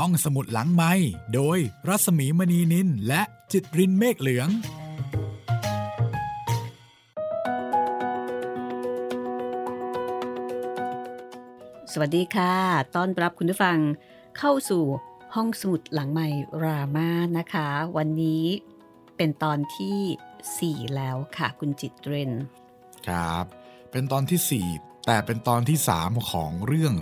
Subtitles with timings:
[0.00, 0.92] ห้องสมุดหลังไม้
[1.34, 1.58] โดย
[1.88, 4.48] รัสมีมณีนินและจิตรินเมฆเหลือง
[11.92, 12.54] สวัสดีค่ะ
[12.94, 13.78] ต้อนรับคุณผู้ฟัง
[14.38, 14.84] เข้าสู่
[15.34, 16.28] ห้องสมุดหลังใหม่
[16.62, 18.44] รามานะคะ วันนี้
[19.16, 22.32] เป็นตอนที่ 4 แล้วค่ะคุณจิตเรน
[23.08, 23.44] ครับ
[23.90, 26.94] เป็นตอนที่ 4 แต่เป็นตอนที่ 3 ของเรื่อง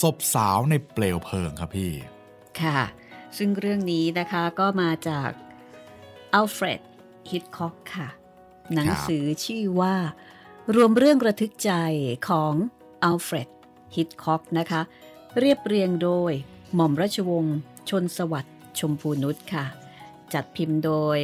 [0.00, 1.92] ศพสาวในเปลวเพลิงครับพี่
[2.62, 2.80] ค่ะ
[3.36, 5.30] ซึ่งเรื่องนี้นะคะก็มาจาก
[6.34, 6.80] อัลเฟรด
[7.30, 8.08] ฮิตคอกค่ะ
[8.74, 9.94] หนังสือชื่อว่า
[10.74, 11.72] รวมเรื่องระทึกใจ
[12.28, 12.54] ของ
[13.04, 13.50] อัลเฟรด
[13.96, 14.80] ฮิตคอกนะคะ
[15.38, 16.32] เรียบเรียงโดย
[16.74, 17.56] หม่อมราชวงศ์
[17.90, 19.64] ชนสวัสดิ์ชมพูนุชค่ะ
[20.34, 21.18] จัดพิมพ์โดย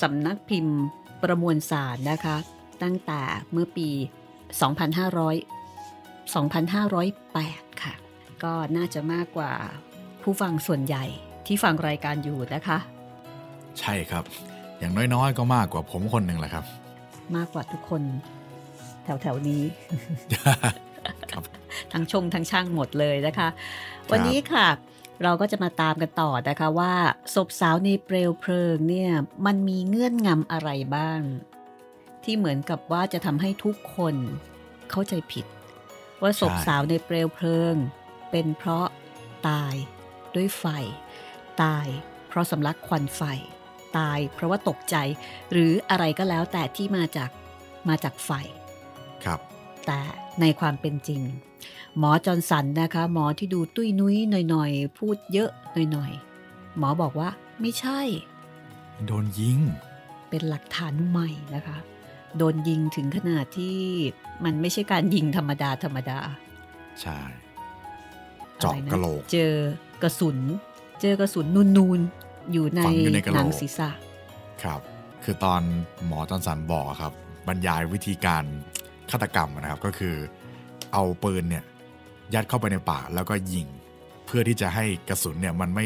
[0.00, 0.78] สำนักพิมพ์
[1.22, 2.36] ประมวลสารนะคะ
[2.82, 3.90] ตั้งแต่เมื่อปี
[6.30, 7.94] 2500 2508 ค่ะ
[8.42, 9.52] ก็น่าจะมากกว่า
[10.30, 11.04] ผู้ฟังส่วนใหญ่
[11.46, 12.78] ที่ฟังรายการอยู่นะคะ
[13.80, 14.24] ใช่ครับ
[14.78, 16.64] อย่างน้อยๆ ก็มากกว่าผมคนหนึ่งแหละครับ
[17.36, 18.02] มากกว่าทุกคน
[19.04, 19.62] แถวๆนี้
[21.32, 21.44] ครับ
[21.92, 23.48] ทั้งชงทั้งช่างหมดเลยนะคะ
[24.10, 24.66] วันนี้ค่ะ
[25.22, 26.94] เราก็จะมาตามกันต่อนะคะว่า
[27.34, 29.10] ศพสาวในเปลวเพลิงเนี่ย
[29.46, 31.20] มันมีเงื่อนงำอะไรบ้าง
[32.24, 34.14] ที่เหมือนกับว่าจะทำให้ทุกคน
[34.90, 35.46] เข้าใจผิด
[36.22, 37.74] ว่าศพสาวในเปลวเพลิง
[38.30, 38.86] เป็นเพราะ
[39.48, 39.76] ตาย
[40.36, 40.64] ด้วยไฟ
[41.62, 41.86] ตาย
[42.28, 43.22] เพราะสำลักควันไฟ
[43.98, 44.96] ตายเพราะว่าตกใจ
[45.52, 47.30] หรืออะไรก็แล้วแต่ที่มาจาก
[47.88, 48.30] มาจากไฟ
[49.24, 49.40] ครับ
[49.86, 50.00] แต่
[50.40, 51.22] ในความเป็นจริง
[51.98, 54.16] หมอจอร์นสันนะคะ หมอที่ดูตุ้ยนุ้ย
[54.50, 55.50] หน่อยๆ พูดเยอะ
[55.92, 57.28] หน่อยๆ หมอบอกว่า
[57.60, 58.00] ไม่ใช่
[59.06, 59.58] โดนยิง
[60.28, 61.78] เป็นหลักฐานใหม่นะคะ
[62.38, 63.78] โดนยิงถึงขนาดที่
[64.44, 66.18] มันไม่ใช่การยิงธรรมดาธรรมดา
[67.00, 67.18] ใช่
[68.58, 69.54] เจาะกระโหลก เจอ
[70.02, 70.38] กระสุน
[71.00, 71.46] เจอกระสุน
[71.76, 73.90] นูนๆ อยู่ในฝังอยู่ในกะโหลกหนังศีรษะ
[74.62, 74.80] ครับ
[75.24, 75.62] คือตอน
[76.06, 77.12] หมอจอร์นสันบอกครับ
[77.46, 78.44] บรรยายวิธีการ
[79.10, 80.14] ฆาตกรรมนะครับก็คือ
[80.92, 81.64] เอาปืนเนี่ย
[82.34, 83.66] ยัดเข้าไปในปากแล้วก็ยิง
[84.26, 85.84] เพื่อที่จะให้กระสุนเนี่ยมันไม่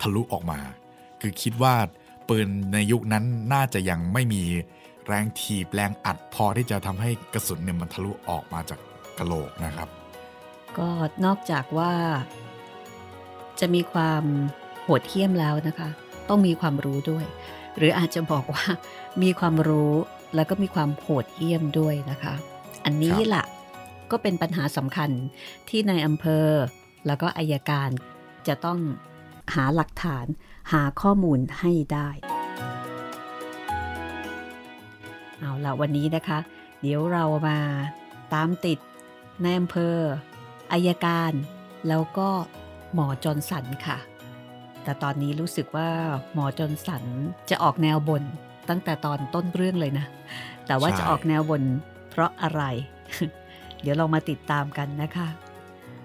[0.00, 0.58] ทะลุออกมา
[1.20, 1.74] คือคิดว่า
[2.28, 4.42] ปืนในยุคนั้นน่าจะยังไม่มี
[5.06, 8.80] แรงถีบแรงอัดพอที่จะทำให้กระสุนเนี่ยมันทะลุออกมาจาก
[9.18, 9.88] กระโหลกนะครับ
[10.78, 10.88] ก็
[11.24, 11.92] นอกจากว่า
[13.60, 14.24] จะมีความ
[14.82, 15.88] โหดเหี้ยมแล้วนะคะ
[16.28, 17.24] ต้องมีความรู้ด้วย
[17.76, 18.64] หรืออาจจะบอกว่า
[19.22, 19.92] มีความรู้
[20.34, 22.34] แล้วก็มีความโหดเหี้ยมด้วยนะคะ
[22.84, 23.44] อันนี้ครับล่ะ
[24.10, 25.10] ก็เป็นปัญหาสำคัญ
[25.68, 26.46] ที่ในอำเภอ
[27.06, 27.90] แล้วก็อายการ
[28.48, 28.78] จะต้อง
[29.54, 30.26] หาหลักฐาน
[30.72, 32.08] หาข้อมูลให้ได้
[35.38, 36.38] เอาละวันนี้นะคะ
[36.80, 37.58] เดี๋ยวเรามา
[38.34, 38.78] ตามติด
[39.42, 39.96] ในอำเภอ
[40.72, 41.32] อายการ
[41.88, 42.28] แล้วก็
[42.94, 43.98] หมอจอร์นสันค่ะ
[44.84, 45.88] แต่ตอนนี้รู้สึกว่า
[46.34, 47.04] หมอจอร์นสัน
[47.50, 48.22] จะออกแนวบน
[48.68, 50.06] ตั้งแต่ตอนต้นเรื่องเลยนะ
[50.66, 51.62] แต่ว่าใช่จะออกแนวบน
[52.10, 52.62] เพราะอะไร
[53.80, 55.28] เดี๋ยวเรามาติดตามกันนะคะ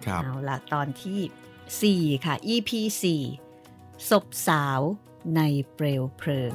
[0.05, 2.71] ครับเอาละตอนที่ 4 ค่ะ EP
[3.41, 4.81] 4ศพสาว
[5.35, 5.41] ใน
[5.73, 6.53] เปลวเพลิง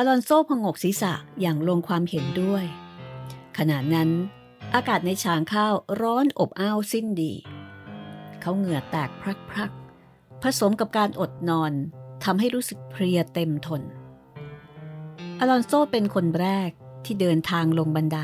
[0.00, 2.64] อลอนโซพงกศีรษะอย่างลงความเห็นด้วย
[3.58, 4.10] ขณะนั้น
[4.74, 7.32] อากาศในชางข้าวร้อนอบอ้าวสิ้นดี
[8.40, 9.10] เขาเหงื่อแตก
[9.50, 11.72] พรักๆ ผสมกับการอดนอน
[12.24, 13.82] ทำให้รู้สึกเพลียเต็มทน
[15.38, 16.70] อลอนโซเป็นคนแรก
[17.04, 18.18] ที่เดินทางลงบันได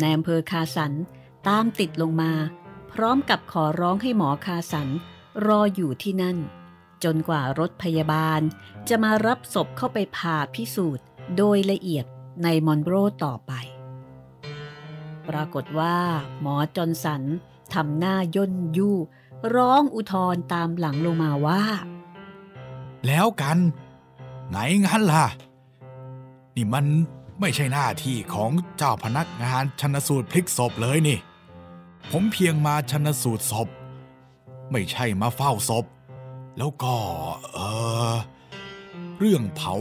[0.00, 0.92] ในอำเภอคาสัน
[1.48, 2.32] ตามติดลงมา
[2.92, 4.88] พร้อมกับขอร้องให้หมอคาสัน
[5.46, 6.36] รออยู่ที่นั่น
[7.04, 8.40] จนกว่ารถพยาบาล
[8.88, 11.04] จะมารับศพเข้าไปผ่าพิสูจน์
[11.36, 12.04] โดยละเอียด
[12.42, 13.52] ในมอนโบรต่อไป
[15.28, 15.96] ปรากฏว่า
[16.40, 17.22] หมอจอนสัน
[17.74, 18.96] ทำหน้าย่นยู่
[19.54, 21.62] ร้องอุทธรตามหลังลงมาว่า
[23.06, 23.58] แล้วกัน
[24.48, 24.56] ไหน
[24.86, 25.26] งั้นล่ะ
[26.56, 26.86] นี่มัน
[27.40, 31.18] ไม่ใช่หน้าที่ของเจ้าพนักงานชันสูตรพลิกศพเลยนี่
[32.10, 33.68] ผมเพียงมาชันสูตรศพ
[34.70, 35.84] ไม่ใช่มาเฝ้าศพ
[36.58, 36.94] แล้วก็
[37.52, 37.58] เอ
[38.12, 38.14] อ
[39.18, 39.74] เรื่องเผา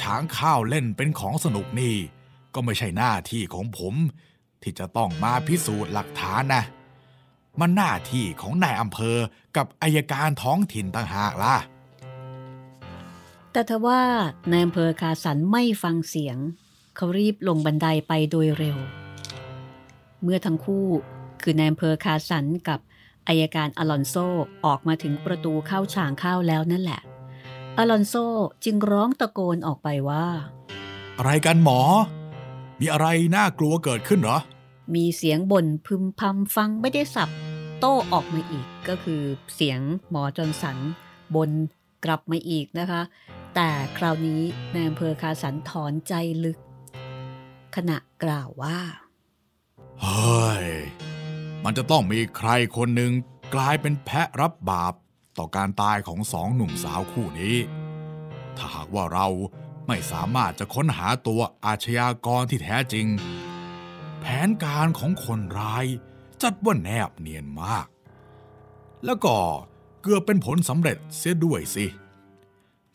[0.00, 1.94] ช้างข้าวเล่นเป็นของสนุกนี่
[2.54, 3.94] ก็ไม่ใช่หน้าที่ของผม
[4.62, 6.62] ที่จะต้องมาพิสูจน์หลักฐานนะ
[7.60, 9.16] มันหน้าที่ของนายอำเภอ
[9.56, 11.56] กับอายการท้องถิ่นต่างหากล่ะ
[13.52, 14.02] แต่ทว่า
[14.50, 16.36] ในอำเภอคาสันไม่ฟังเสียง
[16.96, 18.78] เขารีบลงบันไดไปโดยเร็ว
[20.22, 20.86] เมื่อทั้งคู่
[21.42, 22.80] คือนายอำเภอคาสันกับ
[23.28, 24.14] อายการอลอนโซ
[24.66, 27.00] ออกมาถึงประตูเข้าฉางเข้าแล้วนั่นแหละ
[27.78, 28.14] อลอนโซ
[28.64, 30.26] จึงร้องตะโกนออกไปว่า
[31.18, 31.80] อะไรกันหมอ
[32.80, 33.06] มีอะไร
[33.36, 34.38] น่ากลัวเกิดขึ้นเหรอ
[34.94, 37.30] มีเสียงบ่นพึมพำฟังไม่ได้สับ
[37.80, 39.22] โต้ออกมาอีกก็คือ
[39.54, 39.80] เสียง
[40.10, 40.78] หมอจอนสัน
[41.34, 41.50] บน
[42.04, 43.02] กลับมาอีกนะคะ
[43.54, 44.42] แต่คราวนี้
[44.74, 46.12] นายอำเภอคาสันถอนใจ
[46.44, 46.58] ลึก
[47.76, 48.78] ขณะกล่าวว่า
[50.00, 50.66] เฮ้ย
[51.64, 53.12] มันจะต้องมีใครคนหนึ่ง
[53.54, 54.94] กลายเป็นแพะรับบาป
[55.38, 57.56] ต่อการตายของสองหนุ่มสาวคู่นี้
[58.56, 59.28] ถ้าหากว่าเรา
[59.86, 63.06] ไม่สามารถจะค้นหาตัวอาชญากรที่แท้จริง
[64.20, 65.84] แผนการของคนร้าย
[66.42, 67.86] จัดว่าแนบเนียนมาก
[69.04, 69.36] แล้วก็
[70.02, 71.86] เกือบเป็นผลสำเร็จเสียด้วยสิ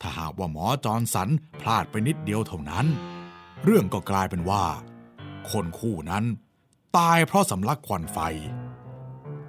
[0.00, 1.28] ถ้าหากว่าหมอจอนสัน
[1.60, 2.86] พลาดไปนิดเดียวเท่านั้น
[3.64, 4.64] เรื่องก็กลายเป็นว่า
[5.50, 6.24] คนคู่นั้น
[6.98, 8.18] ตายเพราะสำลักควันไฟ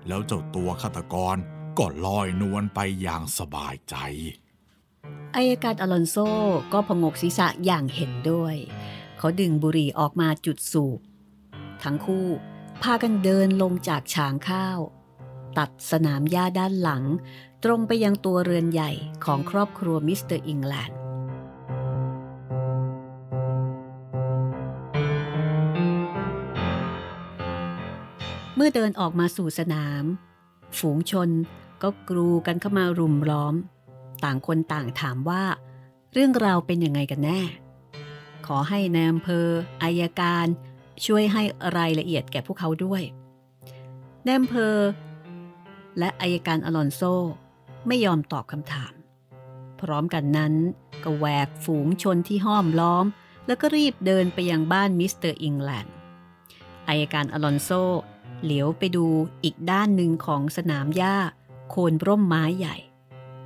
[0.07, 1.35] แล้วเจ้าตัวฆาตกร
[1.77, 3.95] ก็ลอยนวลไปอย่างสบายใจ
[5.35, 6.15] อายการอลอนโซ
[6.73, 8.55] ก็พงกศีรษะอย่างเห็นด้วย
[9.17, 10.99] เขาดึงบุหรี่ออกมาจุดสูบ
[11.83, 12.27] ทั้งคู่
[12.83, 14.79] พากันเดินลงจากฉางข้าว
[15.57, 17.03] ตัดสนามหญ้าด้านหลัง
[17.63, 18.91] ตรงไปยังตัวเรือนใหญ่
[19.25, 21.00] ของครอบครัวมิสเตอร์อิงแลนด์
[28.63, 30.03] เมื่อเดินออกมาสู่สนาม
[30.79, 31.29] ฝูงชน
[31.83, 33.55] ก็กรูกันเข้ามารุมล้อม
[34.23, 35.43] ต่างคนต่างถามว่า
[36.13, 37.41] เรื่องราวเป็นยังไงกันแน่
[38.45, 39.47] ขอให้นายอำเภอ
[39.83, 40.45] อัยการ
[41.05, 41.43] ช่วยให้
[41.77, 43.01] รายละเอียดแก่พวกเขาด้วย
[44.25, 44.75] นายอำเภอ
[45.99, 47.01] และอัยการอลอนโซ
[47.87, 48.93] ไม่ยอมตอบคำถาม
[49.81, 50.53] พร้อมกันนั้น
[51.03, 53.05] ก็แหวกฝูงชนที่ห้อมล้อม
[53.47, 55.93] แล้วก็รีบเดินไปยังบ้านมิสเตอร์อิงแลนด์
[56.87, 57.71] อัยการอลอนโซ
[58.43, 59.05] เหลียวไปดู
[59.43, 61.15] อีกด้านหนึ่งของสนามหญ้า
[61.69, 62.75] โคนร่มไม้ใหญ่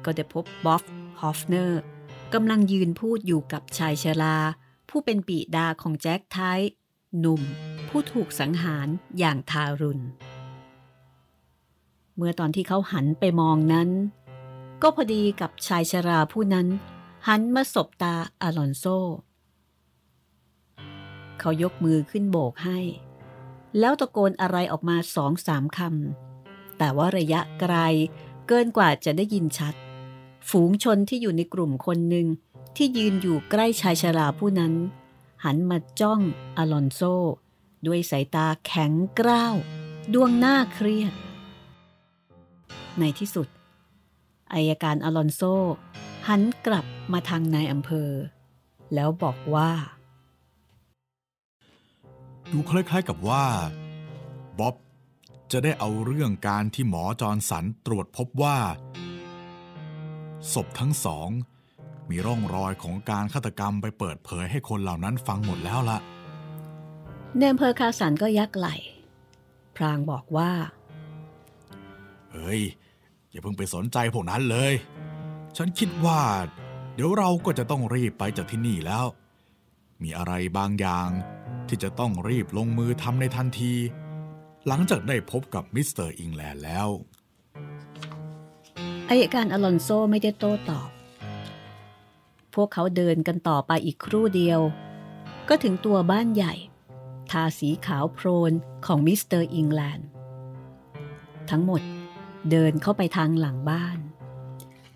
[0.06, 0.84] ก็ได้พบบ๊อบ
[1.22, 1.82] ฮอฟเนอร์
[2.34, 4.38] กำลังยืนพูดอยู่กับชายชรา
[4.90, 6.40] ผู้เป็นบิดาของแจ็คไท
[7.20, 7.42] หนุ่ม
[7.90, 8.88] ผู้ถูกสังหาร
[9.20, 10.04] อย่างทารุณ
[12.16, 13.90] เมื่อตอนที่เขาหันไปมองนั้น
[14.82, 16.68] ก็พอดีกับชายชราผู้นั้น
[17.28, 18.86] หันมาสบตาอลอนโซ
[21.40, 22.80] เขายกมือขึ้นโบกให้
[23.80, 27.76] แล้วตะโกนอะไรออกมาสองสามคำ แต่ว่าระยะไกล
[28.48, 29.76] เกินกว่าจะได้ยินชัด
[30.50, 32.28] ฝูงชนที่อยู่ในกลุ่มคนหนึ่ง
[32.76, 34.74] ที่ยืนอยู่ใกล้ชายชราผู้นั้น
[35.44, 36.22] หันมาจ้อง
[36.58, 37.02] อลอนโซ
[37.88, 39.56] ด้วยสายตาแข็งกร้าว
[40.14, 41.14] ดวงหน้าเครียด
[43.00, 43.48] ในที่สุด
[44.54, 45.42] อายการอลอนโซ
[46.28, 48.12] หันกลับมาทางนายอำเภอ
[48.94, 49.72] แล้วบอกว่า
[52.52, 53.46] ดูคล้ายๆกับว่า
[54.60, 54.76] บ๊อบ
[55.52, 58.58] จะได้เอาเรื่องการที่หมอจอร์นสันตรวจพบว่า
[60.54, 61.30] ศพทั้งสอง
[62.10, 65.98] มีร่องรอยของการฆาตกรรมไปเปิดเผยให้คนเหล่านั้นฟังหมดแล้วละ
[67.38, 68.68] ในอำเภอคาสันก็ยักไหล
[69.76, 70.52] พรางบอกว่า
[72.32, 72.62] เฮ้ย
[73.32, 74.74] อย่าเพิ่งไปสนใจพวกนั้นเลย
[75.58, 76.22] ฉันคิดว่า
[76.94, 79.06] เดี๋ยวเราก็จะต้องรีบไปจากที่นี่แล้ว
[80.04, 81.10] มีอะไรบางอย่าง
[81.70, 83.74] ที่จะต้องรีบลงมือทำในทันที
[84.68, 86.88] หลังจากได้พบกับมิสเตอร์อิงแลนด์แล้ว
[89.10, 90.90] อัยการอลอนโซไม่ได้โต้ตอบ
[92.54, 94.60] พวกเขาเดินกันต่อไปอีกครู่เดียว
[95.50, 96.54] ก็ถึงตัวบ้านใหญ่
[97.32, 98.52] ทาสีขาวโพลน
[98.86, 100.08] ของมิสเตอร์อิงแลนด์
[101.50, 101.82] ทั้งหมด
[102.52, 103.98] เดินเข้าไปทางหลังบ้าน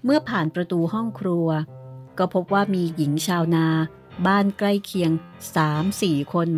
[0.03, 1.47] เมื่อผ่านประตูห้องครัว
[2.17, 3.67] ก็พบว่ามีหญิงชาวนา
[4.27, 5.11] บ้านใกล้เคียง
[5.55, 6.49] สามสี่คน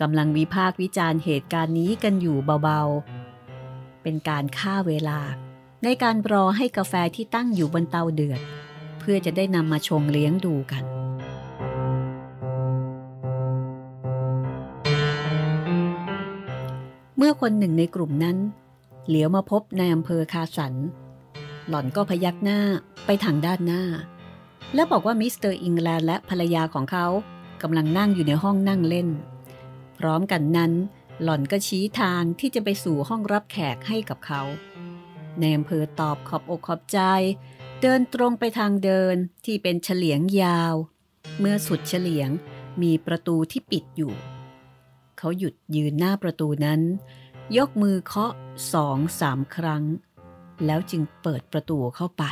[0.00, 5.20] กำลังวิพากษ์วิจารณ์เหตุการณ์นี้กันอยู่เบาๆ เป็นการฆ่าเวลา
[5.84, 8.40] ในการรอให้กาแฟที่ตั้งอยู่บนเตาเดือด
[9.00, 10.84] เพื่อจะได้นำมาชงเลี้ยงดูกัน
[17.16, 18.36] เมื่อคนหนึ่งในกลุ่มนั้น
[19.06, 20.74] เหลียวมาพบในอำเภอคาสัน
[21.68, 22.60] หล่อนก็พยักหน้า
[23.06, 23.82] ไปทางด้านหน้า
[24.74, 27.06] และบอกว่ามิสเตอร์อิงแลนด์และภรรยาของเขา
[27.62, 29.08] กำลังนั่งอยู่ในห้องนั่งเล่น
[29.98, 30.72] พร้อมกันนั้น
[31.22, 34.42] หล่อนก็ชี้ทางที่จะไปสู่ห้องรับแขกให้กับเขา
[35.38, 36.98] นายอำเภอตอบขอบอกขอบใจ
[37.82, 40.74] เดินตรงไปทางเดินที่เป็นเฉลียงยาว
[41.38, 42.30] เมื่อสุดเฉลียง
[42.82, 44.14] มีประตูที่ปิดอยู่
[45.18, 46.80] เขาหยุดยืนหน้าประตูนั้น
[47.56, 48.32] ยกมือเคาะ
[48.72, 49.84] สองสามครั้ง
[50.66, 52.24] แล้วจึงเปิดประตูเข้าไปภ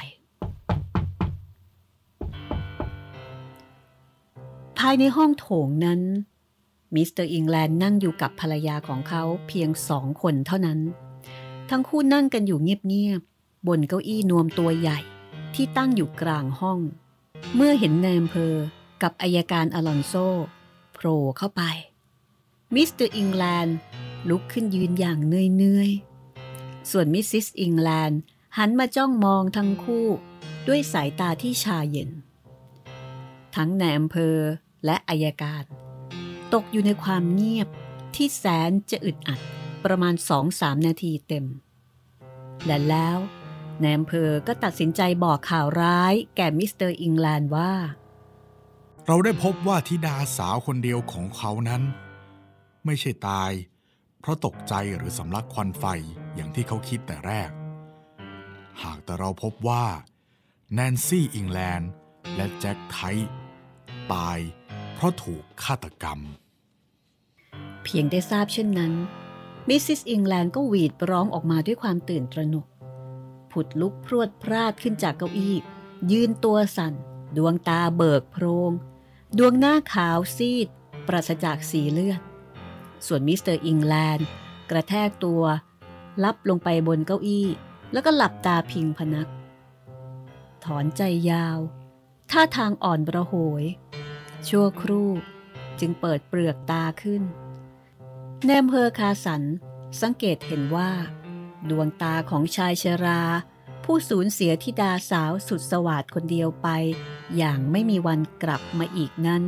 [4.88, 6.00] ายในห้องโถงนั้น
[6.94, 10.80] มิสเตอร์อิงแลนด์นั่งอยู่กับภรรยาของเขาเพียงสองคนเท่านั้น
[11.70, 14.98] ทั้งคู่นั่งกันอยู่เงียบๆ บนเก้าอี้นวมตัวใหญ่
[15.54, 16.78] ที่ตั้งอยู่กลางห้อง
[17.54, 18.54] เมื่อเห็นนายอำเภอ
[19.02, 20.14] กับอัยการอลอนโซ
[20.92, 21.62] โผล่เข้าไป
[22.74, 23.76] มิสเตอร์อิงแลนด์
[24.28, 28.20] ลุกขึ้นยืนอย่างเนือยๆ ส่วนมิสซิสอิงแลนด์
[28.56, 30.06] หันมาจ้องมองทั้งคู่
[30.66, 32.10] ด้วยสายตาที่ชาเย็น
[33.56, 34.36] ทั้งนายอำเภอ
[34.84, 35.64] และอัยการ
[36.54, 37.68] ตกอยู่ในความเงียบ
[38.14, 39.40] ที่แสนจะอึดอัด
[39.84, 41.46] ประมาณสองสามนาทีเต็ม
[42.66, 43.18] และแล้ว
[43.82, 47.72] นายอำเภอก็ตัดสินใจบอกข่าวร้ายแก่มิสเตอร์อิงแลนด์ว่า
[49.06, 51.82] เราได้พบว่าธิดาสาวคนเดียวของเขานั้น
[52.84, 53.52] ไม่ใช่ตาย
[54.20, 55.84] เพราะตกใจหรือสำลักควันไฟ
[56.34, 57.50] อย่างที่เขาคิดแต่แรก
[58.82, 59.84] หากแต่เราพบว่า
[60.72, 61.90] แนนซี่อิงแลนด์
[62.36, 62.98] และแจ็คไท
[64.12, 64.38] ตาย
[65.04, 66.18] เพราะถูกฆาตกรรม
[67.84, 68.92] เพียงได้ทราบเช่นนั้น
[69.68, 72.66] มิสซิสอิงแลนด์ก็หวีดร้องออกมาด้วยความตื่นตระหนก
[73.52, 75.56] ผุดลุกพรวดพราดขึ้นจากเก้าอี้
[76.12, 76.94] ยืนตัวสั่น
[77.36, 78.72] ดวงตาเบิกโพรง
[79.38, 80.68] ดวงหน้าขาวซีด
[81.06, 82.20] ปราศจากสีเลือด
[83.06, 84.26] ส่วนมิสเตอร์อิงแลนด์
[84.70, 85.42] กระแทกตัว
[86.24, 87.48] กลับลงไปบนเก้าอี้
[87.92, 89.28] แล้วก็หลับตาพิงพนัก
[90.64, 91.58] ถอนใจยาว
[92.30, 93.64] ท่าทางอ่อนประโหย
[94.48, 95.10] ชั่วครู่
[95.80, 97.22] จึงเปิดเปลือกตาขึ้น
[98.44, 99.42] นายอำเภอคาสัน
[100.00, 100.90] สังเกตเห็นว่า
[101.70, 103.22] ดวงตาของชายชรา
[103.84, 106.68] ผู้สูญเสียทิดาสาวสุดสวัสดคนเดียวไป
[107.36, 109.42] อย่างไม่มีวันกลับมาอีกนั้น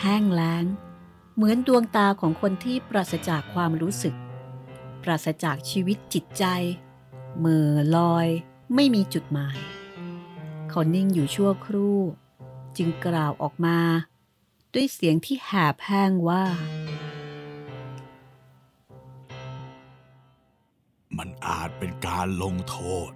[0.00, 0.64] แห้งแล้ง
[1.34, 4.14] เหมือนดวงตาของคนที่ปราศจากความรู้สึก
[5.02, 6.44] ปราศจากชีวิตจิตใจ
[7.38, 8.28] เมื่อลอย
[8.74, 9.58] ไม่มีจุดหมาย
[10.68, 11.98] เขานิ่งอยู่ชั่วครู่
[12.78, 13.78] จึงกล่าวออกมา
[14.74, 16.44] ด้วยเสียงที่แหบแห้งว่า
[21.16, 23.10] มันอาจเป็นการลงโทษ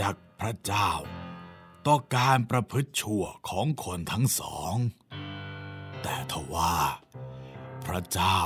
[0.00, 0.90] จากพระเจ้า
[1.86, 4.74] ต่อการประพฤติชั่วของคนทั้งสอง
[6.02, 6.76] แต่ทว่า
[7.84, 8.40] พระเจ้า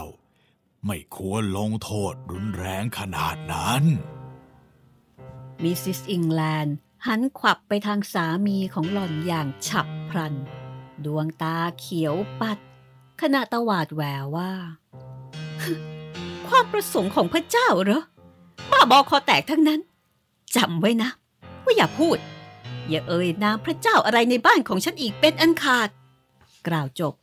[0.86, 3.82] ไม่ควรลงโทษรุนแรงขนาดนั้น
[5.62, 6.76] มิสซิสอิงแลนด์
[7.06, 10.34] หันขวับไปทางสามีของหล่อนอย่างฉับพลัน
[11.04, 12.58] ดวงตาเขียวปัด
[13.20, 14.52] ขณะตวาดแววว่า
[16.48, 18.02] ความประสงค์ของพระเจ้าเหรอ
[18.70, 19.80] บ้าบอคอแตกทั้งนั้น
[20.56, 21.10] จำไว้นะ
[21.64, 22.18] ว่าอย่าพูด
[22.88, 25.88] อย่าเอ่ยนามพระเจ้าอะไรในบ้านของฉันอีกเป็นอันขาด
[26.66, 27.14] กล่าวจบ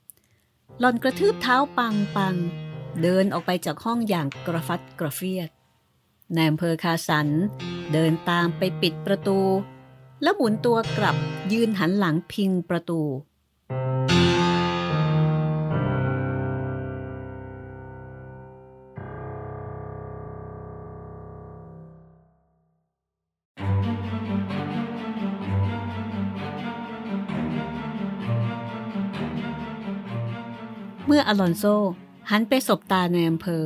[0.80, 2.36] หล่อนกระทืบเท้าปังปัง
[3.02, 5.50] เดินออกไปจากห้องอย่างกระฟัดกระเฟียด
[6.34, 7.28] นายอำเภอคาสัน
[7.94, 9.40] เดินตามไปปิดประตู
[10.22, 11.16] แล้วหมุนตัวกลับ
[11.52, 13.02] ยืนหันหลังพิงประตู
[31.08, 31.64] เมื่ออลอนโซ
[32.30, 33.66] หันไปสบตานายอำเภอ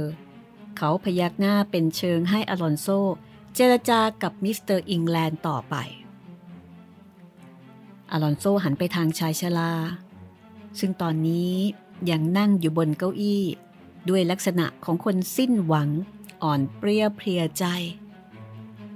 [0.81, 2.87] เขาพยักหน้าเป็นเชิงให้อลอนโซ
[3.55, 5.75] เจรจากับมิสเตอร์อิงแลนด์ต่อไป
[8.11, 9.73] อลอนโซหันไปทางชายชรา
[10.79, 11.53] ซึ่งตอนนี้
[12.09, 13.43] ยังนั่งอยู่บนเก้าอี้
[14.09, 15.89] ด้วยลักษณะของคนสิ้นหวัง
[16.43, 17.65] อ่อนเปลี้ยเพลียใจ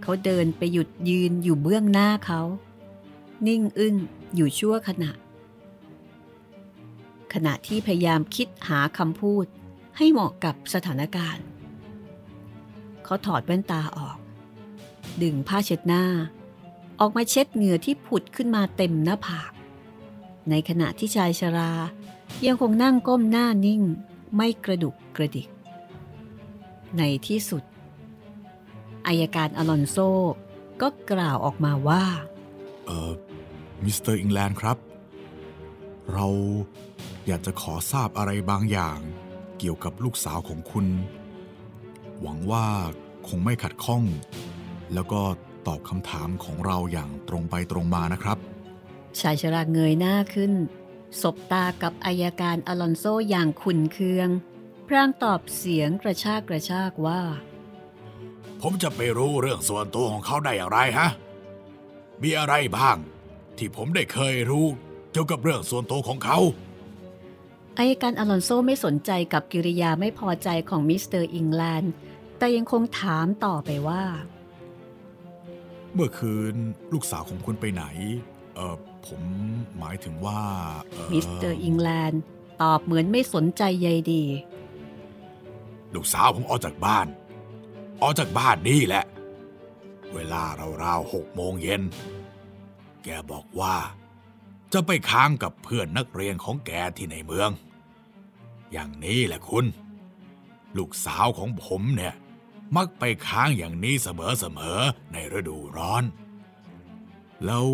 [0.01, 2.41] เขาเดินไปหยุดยืนอยู่เบื้องหน้าเขา
[3.47, 3.95] นิ่งอึ้ง
[4.35, 5.11] อยู่ชั่วขณะ
[7.33, 9.45] ขณะที่พยายามคิดหาคำพูด
[9.97, 11.45] ให้เหมาะกับสถานการณ์
[13.05, 14.17] เขาถอดแว่นตาออก
[15.21, 16.05] ดึงผ้าเช็ดหน้า
[16.99, 19.51] ออกมาเช็ดเหงื่อที่ผุดขึ้นมาเต็มหน้าผาก
[20.49, 21.71] ในขณะที่ชายชรา
[22.45, 23.81] ยังคงนั่งก้มหน้านิ่ง
[24.35, 25.47] ไม่กระดุกกระดิก
[26.97, 27.63] ในที่สุด
[29.07, 29.97] อัยการอลอนโซ
[30.81, 32.03] ก็กล่าวออกมาว่า
[32.85, 33.11] เอ่อ
[33.83, 34.77] มิสเตอร์อิงแลนด์ครับ
[36.13, 36.27] เรา
[37.27, 38.99] อยากจะขอทราบอะไรบางอย่าง
[39.57, 40.85] เกี่ยวกับลูกสาวของคุณ
[42.23, 42.67] หวังว่า
[43.27, 44.03] คงไม่ขัดข้อง
[44.93, 45.21] แล้วก็
[45.67, 48.37] ตอบคำถามของเราอย่างตรงไปตรงมานะครับ
[49.19, 50.53] ชายชราเงยหน้าขึ้น
[51.21, 54.29] สบตากับอัยการอลอนโซอย่างขุนเคือง
[54.87, 57.21] พลางตอบเสียงกระชากกระชากว่า
[58.61, 61.09] ผมจะไปรู้เรื่องส่วนตัวของเขาได้อย่างไรฮะ
[62.23, 62.97] มีอะไรบ้าง
[63.57, 64.65] ที่ผมได้เคยรู้
[65.11, 66.37] เกี่ยวกับเรื่องส่วนตัวของเขา
[67.77, 71.93] อัยการอลอนโซไม่สนใจกับกิริยาไม่พอใจของมิสเตอร์อิงแลนด์
[72.43, 74.03] แต่ยังคงถามต่อไปว่า
[75.93, 76.55] เมื่อคืน
[76.93, 77.83] ลูกสาวของคุณไปไหน
[78.55, 78.75] เออ
[79.07, 79.21] ผม
[79.79, 80.39] หมายถึงว่า
[80.91, 82.21] เอ่อมิสเตอร์อิงแลนด์
[82.61, 84.23] ตอบเหมือนไม่สนใจใยดี
[85.93, 87.07] ลูกสาวผมออกจากบ้าน
[88.01, 89.03] ออกจากบ้านนี่แหละ
[90.13, 90.43] เวลา
[90.83, 91.81] ราวๆหกโมงเย็น
[93.03, 93.75] แกบอกว่า
[94.73, 97.49] จะไปค้างกับเพื่อนนักเรียนของแกที่ในเมือง
[98.71, 99.65] อย่างนี้แหละคุณ
[100.77, 102.15] ลูกสาวของผมเนี่ย
[102.75, 104.07] มักไปค้างอย่างนี้เส
[104.57, 106.03] มอๆในฤดูร้อน
[107.45, 107.65] แล้ว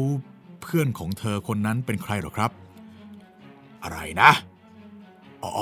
[0.61, 2.51] เพื่อนของเธอคนนั้นเป็นใครหรอครับ
[3.83, 4.31] อะไรนะ
[5.43, 5.57] อ๋อ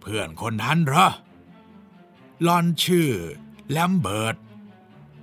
[0.00, 1.06] เพื่อนคนนั้นเหรอ
[2.46, 3.10] ลอนชื่อ
[3.70, 4.36] แลมเบิร์ต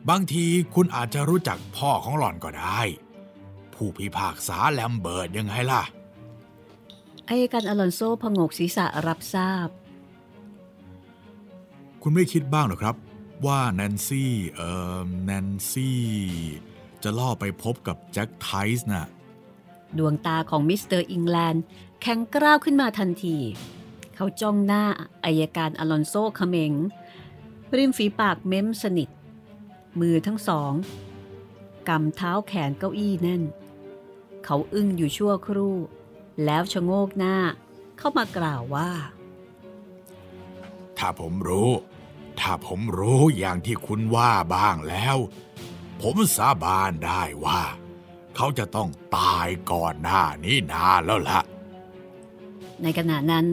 [0.10, 2.80] บางทีคุณอาจจะรู้จักพ่อของหล่อนก็ได้
[3.74, 5.84] ผู้พิพากษาแลมเบิร์ตยังไงล่ะ
[7.30, 9.68] อายการอลอนโซพงกศีรษะรับทราบ
[12.02, 12.96] คุณไม่คิดบ้างหรอครับ
[13.46, 14.72] ว่าแนนซี่เอ่
[15.06, 16.02] อแนนซี่
[17.04, 19.08] จะล่อไปพบกับแจ็คไทส์น่ะ
[19.98, 21.64] ดวงตาของมิสเตอร์อิงแลนด์
[22.02, 23.38] แข็งกร้าวขึ้นมาทันที
[24.16, 24.84] เขาจ้องหน้า
[25.26, 26.74] อัยการอลอนโซเขมง
[27.78, 29.10] ริมฝีปากเม้มสนิท
[30.00, 30.74] มือทั้งสอง
[31.90, 33.44] กำเท้าแขนเก้าอี้แน่น
[34.46, 35.76] เขาอึ้งอยู่ชั่วครู่
[36.46, 37.38] แล้วชะโงกหน้า
[37.98, 38.90] เข้ามากล่าวว่า
[40.98, 41.70] ถ้าผมรู้
[42.40, 45.18] ถ้าผมรู้อย่างที่คุณว่าบ้างแล้ว
[46.02, 47.62] ผมสาบานได้ว่า
[48.36, 51.42] เขาจะต้องตายก่อนหน้านี้นานแล้วล่ะ
[52.82, 53.48] ในขณะนั้น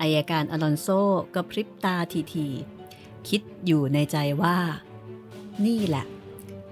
[0.00, 0.86] อายการอลอนโซ
[1.34, 1.96] ก็พริบตา
[2.34, 4.56] ทีๆคิดอยู่ในใจว่า
[5.66, 6.06] นี่แหละ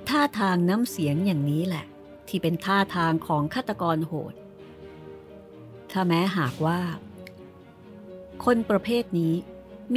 [0.08, 1.84] ท่าทางน้ำเสียงอย่างนี้แหละ
[2.28, 4.34] ที่เป็นท่าทางของฆาตกรโหด
[5.90, 6.80] ถ้าแม้หากว่า
[8.44, 9.34] คนประเภทนี้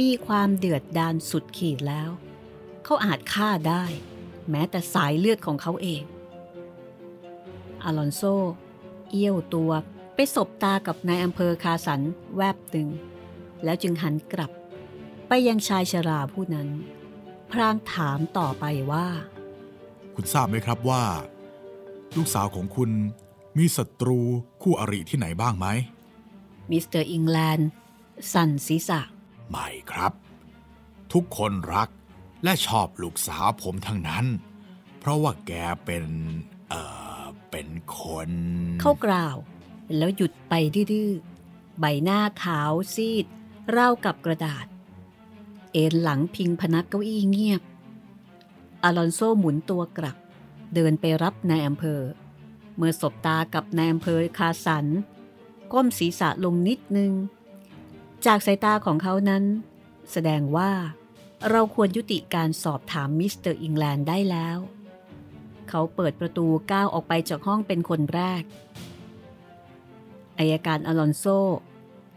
[0.00, 2.10] มีความเดือดดาลสุดขีดแล้ว
[2.84, 3.84] เขาอาจฆ่าได้
[4.50, 6.02] แม้แต่สายเลือดของเขาเอง
[7.82, 8.22] อลอนโซ
[9.10, 9.72] เอี้ยวตัว
[10.14, 12.00] ไปสบตากับนายอำเภอคาสัน
[12.36, 12.88] แวบหนึ่ง
[13.64, 14.50] แล้วจึงหันกลับ
[15.28, 16.68] ไปยังชายชราผู้นั้น
[17.50, 19.06] พรางถามต่อไปว่า
[20.14, 21.02] คุณทราบไหมครับว่า
[22.16, 22.90] ลูกสาวของคุณ
[23.58, 24.20] มีศัตรู
[24.62, 25.66] คู่อริที่ไหนบ้างไหม
[26.70, 27.68] มิสเตอร์อิงแลนด์
[28.32, 29.00] สั่นศีรษะ
[29.52, 30.12] ไม่ครับ
[31.12, 31.88] ทุกคนรัก
[32.44, 34.26] และชอบลูกสาวผมทั้งนั้น
[34.98, 35.52] เพราะว่าแก
[35.84, 36.04] เป็น
[36.70, 36.82] เอ่
[37.20, 38.30] อ เป็นคน
[38.80, 39.36] เขากล่าว
[39.96, 41.10] แล้วหยุดไปดื้อๆ
[41.80, 43.26] ใบหน้าขาวซีด
[43.76, 44.66] ราวกับกระดาษ
[45.72, 47.62] เอนหลังพิงพนักเก้าอี้เงียบ
[48.84, 50.16] อลอนโซหมุนตัวกลับ
[50.74, 52.00] เดินไปรับนายอำเภอ
[52.76, 54.86] เมื่อสบตากับนายอำเภอคาสัน
[55.72, 57.12] ก้มศีรษะลงนิดนึง
[58.26, 59.44] จากสายตาของเขานั้น
[60.12, 60.70] แสดงว่า
[61.50, 64.58] เราควรยุติการสอบถามมิสเตอร์อิงแลนด์ได้แล้ว
[65.68, 68.42] เขาเปิดประตูก้าวออกไปจากห้องเป็นคนแรก
[70.38, 71.24] อัยการอลอนโซ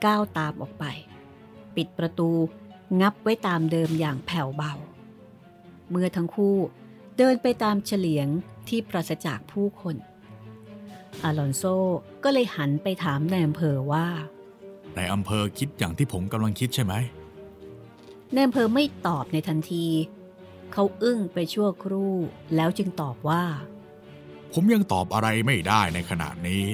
[0.06, 0.86] ก้าวตามออกไป
[1.76, 2.32] ปิดประตู
[3.02, 4.74] งับไว้ตามเดิมอย่างแผ่วเบา
[5.89, 6.58] เมื่อทั้งคู่
[7.18, 8.28] เดินไปตามเฉลียง
[8.68, 9.96] ที่ปราศจากผู้คน
[11.24, 11.63] อลอนโซ
[12.24, 14.08] ก็เลยหันไปถามนายอำเภอว่า
[14.95, 16.93] ในอำเภอคิดอย่างที่ผมกำลังคิดใช่ไหม
[18.34, 19.86] นายอำเภอไม่ตอบในทันที
[20.73, 22.15] เขาอึ้งไปชั่วครู่
[22.55, 23.43] แล้วจึงตอบว่า
[24.53, 26.65] ผมยังตอบอะไรไม่ได้ในขณะนี้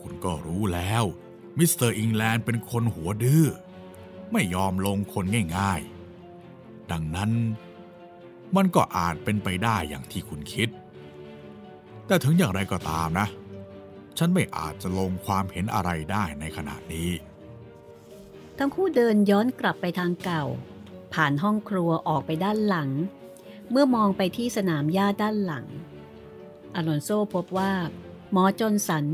[0.00, 1.04] คุณก็รู้แล้ว
[1.58, 3.44] มิสเตอร์อิงแลนด์เป็นคนหัวดื้อ
[4.32, 5.24] ไม่ยอมลงคน
[5.56, 7.30] ง่ายๆ ดังนั้น
[8.56, 10.68] มันก็อาจเป็นไปได้อย่างที่คุณคิด
[12.06, 13.28] แต่ถึงอย่างไรก็ตามนะ
[14.18, 17.10] ฉันไม่อาจจะลงความเห็นอะไรได้ในขณะนี้
[18.58, 20.44] ทั้งคู่เดินย้อนกลับไปทางเก่า
[21.14, 22.90] ผ่านห้องครัวออกไปด้านหลัง
[23.70, 25.66] เมื่อมองไปที่สนามหญ้าด้านหลัง
[26.74, 27.72] อลอนโซพบว่า
[28.32, 29.06] หมอจนสัน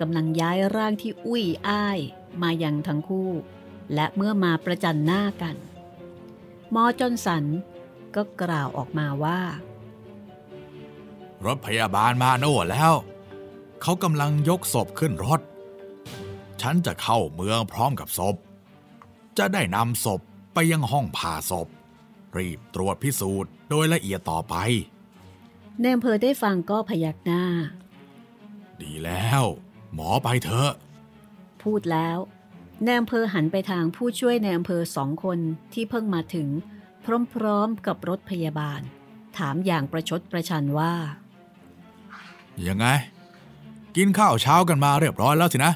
[0.00, 1.98] กำลังย้ายร่างที่อุ้ยอ้าย
[2.42, 3.30] มายังทั้งคู่
[3.94, 5.56] และเมื่อมาประจันหน้ากัน
[6.72, 7.44] หมอจนสัน
[8.14, 9.40] ก็กล่าวออกมาว่า
[11.44, 12.92] รถพยาบาลมาโน่แล้ว
[13.86, 15.40] เขากำลังยกศพขึ้นรถ
[16.60, 18.36] ฉันจะเข้าเมืองพร้อมกับศพ
[19.38, 20.20] จะได้นำศพ
[20.54, 21.68] ไปยังห้องผ่าศพ
[22.38, 24.54] รีบตรวจพิสูจน์โดยละเอียดต่อไป
[25.80, 27.44] ในอำเภอได้ฟังก็พยักหน้า
[28.82, 29.42] ดีแล้ว
[29.94, 30.72] หมอไปเถอะ
[31.62, 32.18] พูดแล้ว
[32.84, 35.38] ในอำเภอหันไปทางผู้ช่วยในอำเภอสองคน
[35.72, 36.48] ที่เพิ่งมาถึง
[37.34, 38.80] พร้อมๆกับรถพยาบาล
[39.38, 40.94] ถามอย่างประชดประชันว่า
[42.68, 42.86] ยังไง
[43.96, 45.72] กินข้าวเช้ากันมาเรียบร้อยแล้วสินะ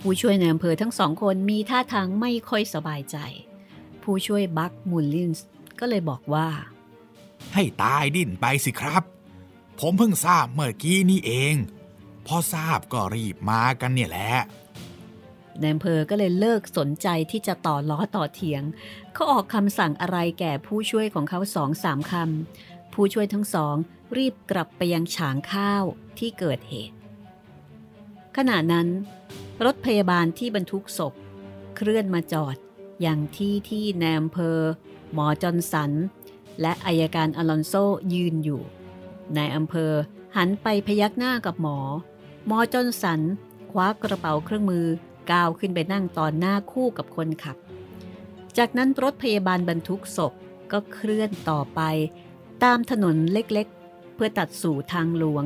[0.00, 3.16] ผู้ช่วยในอำเภอทั้งสองคนมีท่าทางไม่ค่อยสบายใจ
[4.02, 5.46] ผู้ช่วยบัคมูลลินส์
[5.80, 6.48] ก็เลยบอกว่า
[7.54, 9.02] ให้ตายดิ้นไปสิครับ
[9.80, 11.54] ผมเพิ่งทราบเมื่อกี้นี่เอง
[12.26, 14.32] พอทราบก็รีบมากันเนี่ยแหละ
[15.62, 18.62] นายอำเภอก็เลยเลิกสนใจที่จะต่อล้อต่อเถียง
[19.14, 23.76] เขาออกคำสั่งอะไรแก่ผู้ช่วยของเขาสองสามคำ ผู้ช่วยทั้งสอง
[24.16, 25.84] รีบกลับไปยังฉางข้าว
[26.18, 26.96] ที่เกิดเหตุ
[28.36, 28.88] ขณะนั้น
[29.64, 31.14] รถพยาบาลที่บรรทุกศพ
[31.76, 32.56] เคลื่อนมาจอด
[33.00, 34.60] อย่างที่ที่แนมเพอ
[35.12, 35.92] หมอจอนสัน
[36.60, 37.74] และอายการอลอนโซ
[38.14, 38.62] ยืนอยู่
[39.36, 39.92] นายอำเภอ
[40.36, 41.78] หันไปพยักหน้ากับหมอ
[42.46, 43.20] หมอจอนสัน
[43.72, 44.86] คว้ากระเป๋าเครื่องมือ
[45.30, 47.56] ก้าวขึ้นไปนั่งตอนหน้าคู่กับคนขับ
[48.58, 50.32] จากนั้นรถพยาบาลบรรทุกศพ
[50.72, 51.80] ก็เคลื่อนต่อไป
[52.64, 55.44] ตามถนนเล็กๆ เพื่อตัดสู่ทางหลวง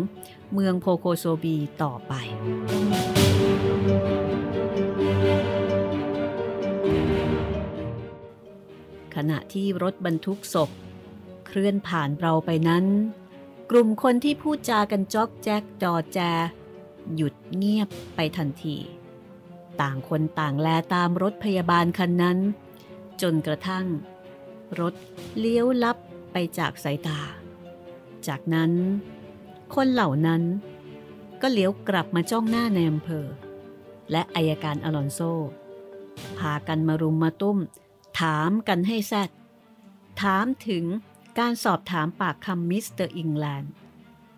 [0.53, 2.13] เมืองโพโคโซบีต่อไป
[9.15, 10.71] ขณะที่รถบรรทุกศพ
[11.47, 12.85] เคลื่อนผ่านเราไปนั้น
[13.71, 16.19] กลุ่มคนที่พูดจากันจอกแจ๊กจอแจ
[17.17, 18.77] หยุดเงียบไปทันที
[19.81, 22.39] ต่างคนต่างแลตามรถพยาบาลคันนั้น
[23.23, 23.87] จนกระทั่ง
[24.81, 24.95] รถ
[25.39, 25.97] เลี้ยวลับ
[26.33, 27.21] ไปจากสายตา
[28.27, 28.73] จากนั้น
[29.75, 30.43] คนเหล่านั้น
[31.43, 33.27] ก็เหลียวกลับมาจ้องหน้านายอำเภอ
[34.11, 35.21] และอัยการอลอนโซ
[36.39, 37.59] พากันมารุมมาตุ้ม
[38.21, 39.31] ถามกันให้แซด
[40.21, 40.85] ถามถึง
[41.39, 43.73] การสอบถามปากคำมิสเตอร์อิงแลนด์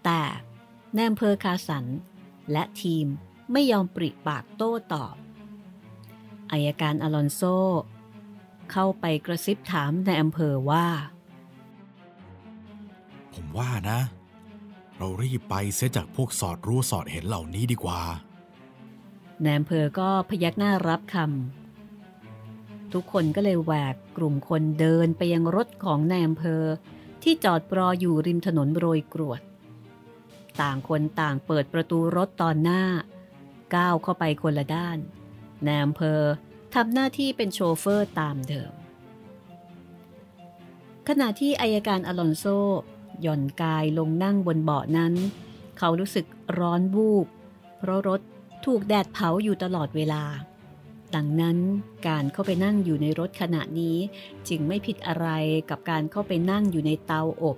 [0.05, 1.85] แต่นายอำเภอคาสัน
[2.53, 3.07] และทีม
[3.53, 5.15] ไม่ยอมปริปากโต้ตอบ
[6.51, 7.41] อัยการอลอนโซ
[8.73, 10.87] เข้าไปกระซิบถามในอำเภอว่า
[13.35, 14.01] ผมว่านะ
[14.97, 18.01] เรารีบไปเสียจากพวกสอดรู้สอดเห็นเหล่านี้ดีกว่า
[19.43, 26.63] ในอำเภอก็พยักหน้ารับคำทุกคนก็เลยแหวกกลุ่มคนเดินไปยังรถของนายอำเภอ
[27.23, 29.41] ที่จอดรออยู่ริมถนนโรยกรวด
[30.61, 32.83] ต่างคนต่างเปิดประตูรถตอนหน้า
[33.75, 34.99] ก้าวเข้าไปคนละด้าน
[35.67, 36.21] นายอำเภอ
[36.75, 38.73] ทำหน้าที่เป็นโชเฟอร์ตามเดิม
[41.09, 42.45] ขณะที่อายการอลอนโซ
[43.23, 45.13] หย่อนกายลงนั่งบนเบาะนั้น
[45.79, 46.27] เขารู้สึก
[46.59, 47.27] ร้อนวูบ
[47.79, 48.21] เพราะรถ
[48.65, 50.23] ถูกแดดเผาอยู่ตลอดเวลา
[51.15, 51.59] ดังนั้น
[52.09, 53.97] การเข้าไปนั่งอยู่ในรถขณะนี้
[54.49, 55.29] จึงไม่ผิดอะไร
[55.71, 57.57] กับการเข้าไปนั่งอยู่ในเตาอบ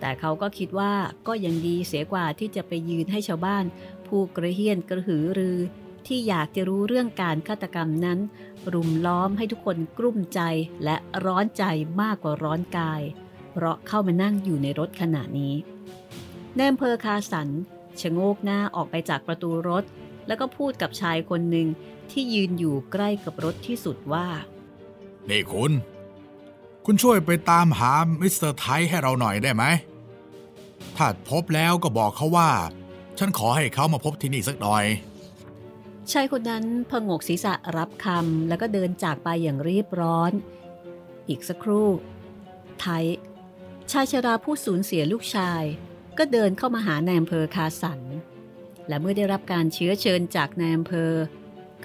[0.00, 0.92] แต่เขาก็คิดว่า
[1.26, 3.64] ก็ยังดีเสียกว่าที่จะไปยืนให้ชาวบ้าน
[4.06, 5.58] ผู้กระเฮียนกระหือรือ
[6.06, 8.18] ที่อยากจะรู้เรื่องการฆาตกรรมนั้น
[8.72, 10.40] รุมล้อมให้ทุกคนกลุ้มใจ
[10.84, 11.64] และร้อนใจ
[12.00, 13.02] มากกว่าร้อนกาย
[13.60, 15.54] เพราะเข้ามานั่งอยู่ในรถขณะนี้
[16.56, 17.48] แนมเพอคาสัน
[18.00, 19.84] ชะโงกหน้าออกไปจากประตูรถ
[20.26, 21.66] แล้วก็พูดกับชายคนหนึ่ง
[22.10, 24.26] ที่ยืนอยู่ใกล้กับรถที่สุดว่า
[25.30, 25.72] นี่คุณ
[26.86, 29.64] คุณช่วยไปตามหามิสเตอร์ไทให้เราหน่อยได้ไหม
[30.96, 32.50] ถ้าพบแล้วก็บอกเขาว่า
[33.18, 34.84] ฉันขอให้เขามาพบที่นี่สักหน่อย
[36.12, 40.32] ชายคนนั้นผงกศีรษะรับคำแล้วก็เดินจากไปอย่างรีบร้อน
[41.28, 41.88] อีกสักครู่
[42.80, 43.04] ไท
[43.92, 45.62] ชายชราผู้สูญเสียลูกชาย
[46.18, 48.00] ก็เดินเข้ามาหานายอำเภอคาสัน
[48.88, 51.12] และเมื่อได้รับการเชื้อเชิญจากนายอำเภอ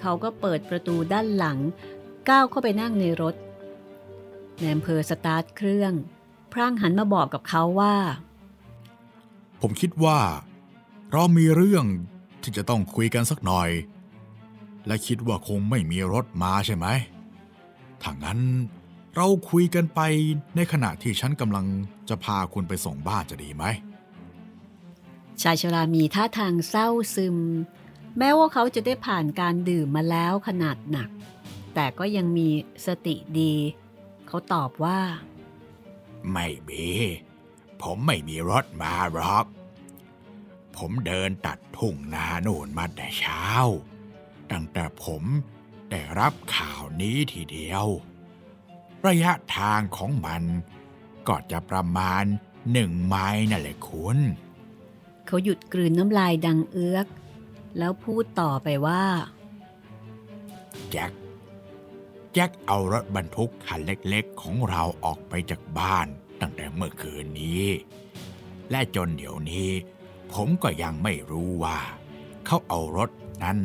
[0.00, 1.58] เขาก็เปิดประตูด้านหลัง
[2.28, 3.34] ก้าวเข้าไปนั่งในรถ
[4.62, 5.92] นายอำเภอสตาร์ทเครื่อง
[6.52, 7.96] พร่างหันมาบอกกับเขาว่า
[9.60, 10.18] ผมคิดว่า
[11.12, 11.84] เรามีเรื่อง
[12.42, 13.70] ที่จะต้องคุยกันสักหน่อย
[14.86, 16.86] และคิดว่าคงไม่มีรถมาใช่ไหม
[18.02, 18.40] ถ้างั้น
[19.14, 20.00] เราคุยกันไป
[20.56, 21.66] ในขณะที่ฉันกำลัง
[22.08, 23.64] จะพาคุณไปส่งบ้านจะดีไหม
[25.42, 27.36] ชายชรามีท่าทางเศร้าซึม
[28.18, 31.10] แม้ว่าเขาจะได้ผ่านการดื่มมาแล้วขนาดหนัก
[31.74, 32.48] แต่ก็ยังมี
[32.86, 33.54] สติดี
[34.26, 35.00] เขาตอบว่า
[36.32, 36.86] ไม่มี
[37.82, 39.46] ผมไม่มีรถมาหรอก
[40.76, 43.44] ผมเดินตัดทุ่งนาโน่นมาแต่เช้า
[44.50, 45.22] ตั้งแต่ผม
[45.90, 47.86] ได้รับข่าวนี้ทีเดียว
[49.06, 50.42] ระยะทางของมัน
[51.28, 52.24] ก็จะประมาณ
[52.72, 54.18] หนึ่งไม้นั่นแหละคุณ
[55.26, 57.06] เขาหยุดกลืนน้ำลายดังเอื้อก
[57.78, 59.04] แล้วพูดต่อไปว่า
[60.90, 61.12] แจ็ค
[62.32, 66.06] แจ็คเอารถบรรทุกคันเล็กๆ ของเราออกไปจากบ้าน
[66.40, 67.64] ตั้งแต่เมื่อคืนนี้
[68.70, 69.70] และจนเดี๋ยวนี้
[70.32, 71.78] ผมก็ยังไม่รู้ว่า
[72.46, 73.10] เขาเอารถ
[73.42, 73.58] นั้น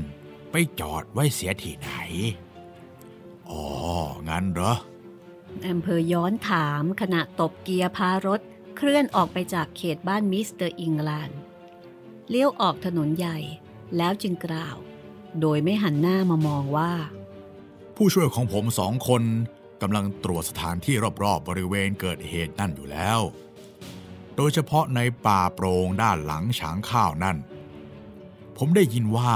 [0.51, 1.91] ไปจอดไว้เสียที่ไหน
[3.49, 3.65] อ๋อ
[4.29, 4.75] งั้นเหรอ
[5.63, 8.41] แอำเภอย้อนถามขณะตบเกียร์พารถ
[8.77, 11.39] เคลื่อนออกไปจากเขตบ้านมิสเตอร์อิงแลนด์
[12.29, 13.37] เลี้ยวออกถนนใหญ่
[13.97, 14.77] แล้วจึงกล่าว
[15.41, 16.91] โดยไม่หันหน้ามามองว่า
[17.95, 19.23] ผู้ช่วยของผมสองคน
[19.81, 23.19] กำลังตรวจสถานที่รอบๆบริเวณเกิดเหตุนั่นอยู่แล้ว
[24.35, 27.37] โดยเฉพาะในป่าโปร่งด้านหลังฉางข้าวนั่น
[28.57, 29.33] ผมได้ยินว่า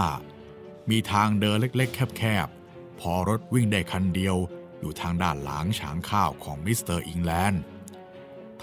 [0.90, 4.38] มีทางเดินเล็กๆ แคบๆ พอรถวิ่งได้คันเดียว
[4.84, 7.64] อยู่ทางด้านหลังฉางข้าวของมิสเตอร์อิงแลนด์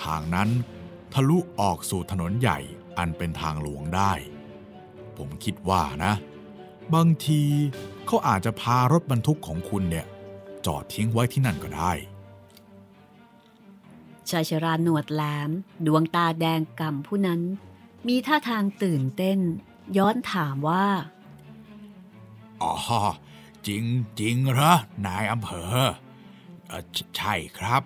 [0.02, 0.48] ทางนั้น
[1.12, 2.58] ทะลุออกสู่ถนนใหญ่
[2.98, 4.12] อันเป็นทางหลวงได้
[5.16, 6.12] ผมคิดว่านะ
[6.94, 7.42] บางที
[8.06, 10.06] เขาอาจจะพารถบรรทุกของคุณเนี่ย
[10.66, 11.92] จอดทิ้งไว้ที่นั่นก็ได้
[14.30, 15.50] ชายชราหนวดแหลม
[15.86, 17.40] ดวงตาแดงก่ำผู้นั้น
[18.08, 19.38] มีท่าทางตื่นเต้น
[19.96, 20.86] ย้อนถามว่า
[22.62, 22.74] อ๋อ
[23.66, 23.84] จริง
[24.20, 24.74] จริงเหรอ
[25.06, 25.92] นายอำเภอเออ
[27.16, 27.82] ใช่ครับ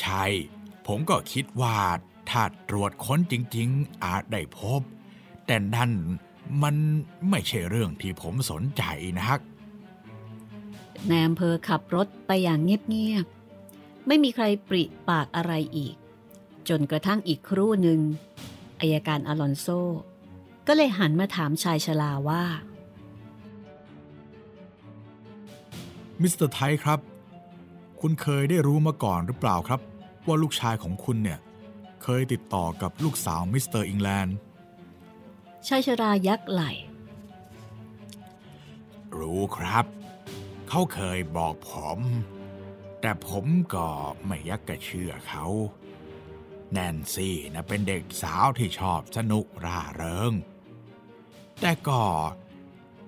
[0.00, 0.24] ใช่
[0.86, 1.76] ผมก็คิดว่า
[2.30, 4.80] ถ้าตรวจค้นจริง ๆ อาจได้พบ
[5.46, 5.92] แต่นั่น
[6.62, 6.76] มัน
[7.30, 8.82] ไม่ใช่เรื่องที่ผมสนใจ
[9.22, 9.38] นัก
[11.10, 15.94] นายอำเภอขับรถไปอย่างเงียบๆ ไม่มีใครปริปากอะไรอีก
[16.68, 18.00] จนกระทั่งอีกครู่หนึ่ง
[18.80, 19.66] อายการอลอนโซ
[20.66, 22.44] ก็เลยหันมาถามชายชราว่า
[26.20, 26.98] มิสเตอร์ไทครับ
[28.04, 29.80] คุณเคยได้รู้มาก่อนหรือเปล่าครับ
[30.26, 31.38] ว่าลูกชายของคุณเนี่ย
[32.02, 34.36] เคยติดต่อกับลูกสาวมิสเตอร์อิงแลนด์
[35.66, 36.62] ชายชรายักไหล
[39.18, 39.84] รู้ครับ
[40.68, 41.98] เขาเคยบอกผม
[43.00, 43.88] แต่ผมก็
[44.26, 45.44] ไม่ยักกะเชื่อเขา
[46.72, 50.32] แนนซี่นะเป็นเด็กสาวที่ชอบสนุกร่าเริง
[51.60, 52.02] แต่ก็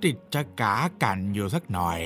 [0.05, 2.01] ติดจะก๋ากั่นอยู่สักหน่อย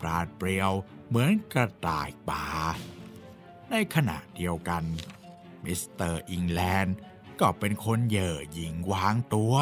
[0.00, 0.72] ปราดเปรียว
[1.08, 2.46] เหมือนกระต่ายป่า
[3.70, 4.84] ในขณะเดียวกัน
[5.64, 6.96] มิสเตอร์อิงแลนด์
[7.40, 9.54] ก็เป็นคนเย่อหยิ่งวางตัว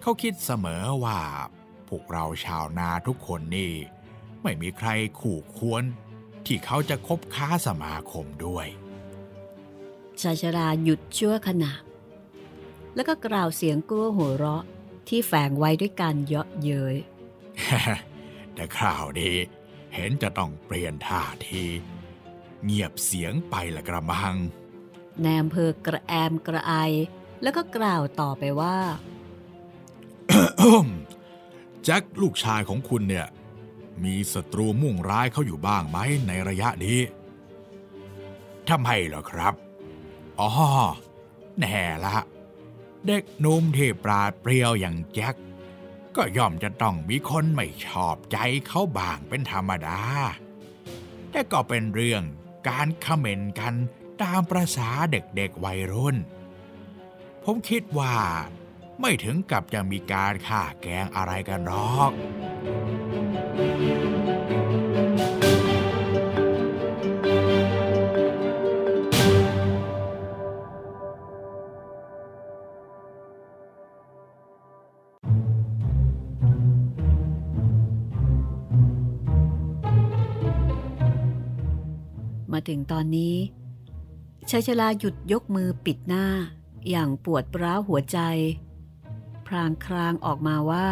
[0.00, 1.20] เขาคิดเสมอว่า
[1.88, 3.72] พวกเราชาวนาทุกคนนี่
[4.42, 4.88] ไม่มีใคร
[5.20, 5.82] ขู่ควร
[6.46, 8.66] ที่เขาจะคบค้าสมาคมด้วย
[10.20, 11.72] ชายชราหยุดชั่วขณะ
[12.94, 14.64] แล้วก็กล่าวเสียงกลัวหัวเราะ
[15.08, 16.96] ที่แฝงไว้ด้วยการเยาะเย้ย
[18.54, 19.36] แต่คราวนี้
[19.94, 21.64] เห็นจะต้องเปลี่ยนท่าที
[22.64, 24.36] เงียบเสียงไปละกระมัง
[25.24, 26.72] นายอำเภอกระแอมกระไอ
[27.42, 28.76] แล้วก็กล่าวต่อไปว่า
[31.84, 33.26] แจ็คลูกชายของคุณเนี่ย
[34.04, 36.98] มีศัตรูมุ่งร้ายเขาอยู่บ้างไหมในระยะนี้
[38.68, 39.54] ทำไมเหรอครับ
[40.40, 40.50] อ๋อ
[41.58, 42.16] แน่ละ
[43.06, 45.34] เด็กหนุ่มที่ปราดเปรียวอย่างแจ็ค
[46.16, 50.00] ก็ย่อมจะต้องมีคนไม่ชอบใจเขาบ้างเป็นธรรมดา
[51.30, 52.22] แต่ก็เป็นเรื่อง
[52.68, 53.74] การเขมเมนกัน
[54.22, 56.16] ตามประษาเด็กๆวัยรุ่น
[57.44, 58.16] ผมคิดว่า
[59.00, 62.10] ไม่ถึงกับจะมีการฆ่าแกงอะไรกันหรอก
[82.54, 83.36] มาถึงตอนนี้
[84.50, 86.26] ชายชลาหยุดยกมือปิดหน้า
[86.90, 88.18] อย่างปวดร้าวหัวใจ
[89.46, 90.88] พรางครางออกมาว่า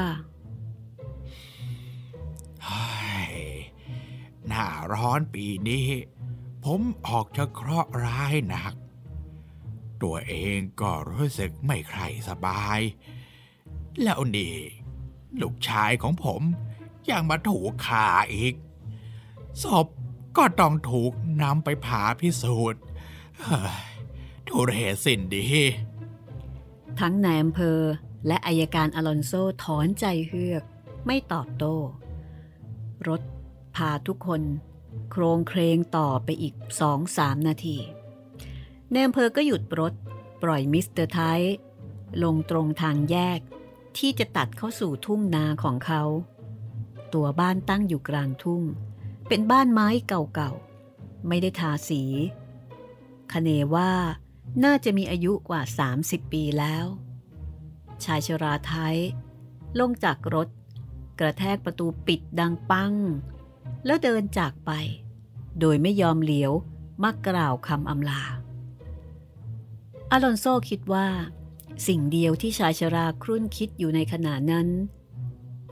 [4.48, 5.86] หน้าร้อนปีนี้
[6.64, 8.74] ผมออกจะเคราะห์ร้ายหนัก
[10.02, 12.80] ตัวเองก็รู้สึกไม่ใครสบาย
[14.02, 14.56] แล้วนี่
[15.40, 16.42] ลูกชายของผม
[17.10, 18.54] ยังมาถูกฆ่าอีก
[19.62, 19.86] ศพ
[20.36, 22.82] ก็ต้องถูกนำไปผ่าพิสูจน์
[24.48, 25.44] ทุเรศสิ้นดี
[27.00, 27.80] ทั้งนายอำเภอ
[28.26, 29.32] และอัยการอลอนโซ
[29.64, 30.64] ถอนใจเฮือก
[31.06, 31.76] ไม่ตอบโต้
[33.08, 33.22] รถ
[33.76, 34.42] พาทุกคน
[35.10, 37.78] โคลงเคลงต่อไปอีกสองสามนาที
[38.92, 39.92] นายอำเภอก็หยุดรถ
[40.42, 41.56] ปล่อยมิสเตอร์ไทส์
[42.22, 43.40] ลงตรงทางแยก
[43.98, 46.02] ที่จะตัดเข้าสู่ทุ่งนาของเขา
[47.14, 48.62] ตัวบ้านตั้งอยู่กลางทุ่ง
[49.28, 52.02] เป็นบ้านไม้เก่าๆ ไม่ได้ทาสี
[53.32, 53.92] คเนว่า
[54.64, 55.62] น่าจะมีอายุกว่า
[55.96, 56.86] 30 ปีแล้ว
[58.04, 58.96] ชายชราไทย
[59.78, 60.48] ลงจากรถ
[61.20, 62.94] กระแทกประตูปิดดังปัง
[63.86, 64.70] แล้วเดินจากไป
[65.60, 66.52] โดยไม่ยอมเหลียว
[67.02, 68.22] มากล่าวคำอำลา
[70.10, 71.08] อลอนโซคิดว่า
[71.86, 74.68] สิ่งเดียวที่ชายชราครุ่นคิดอยู่ในขณะนั้น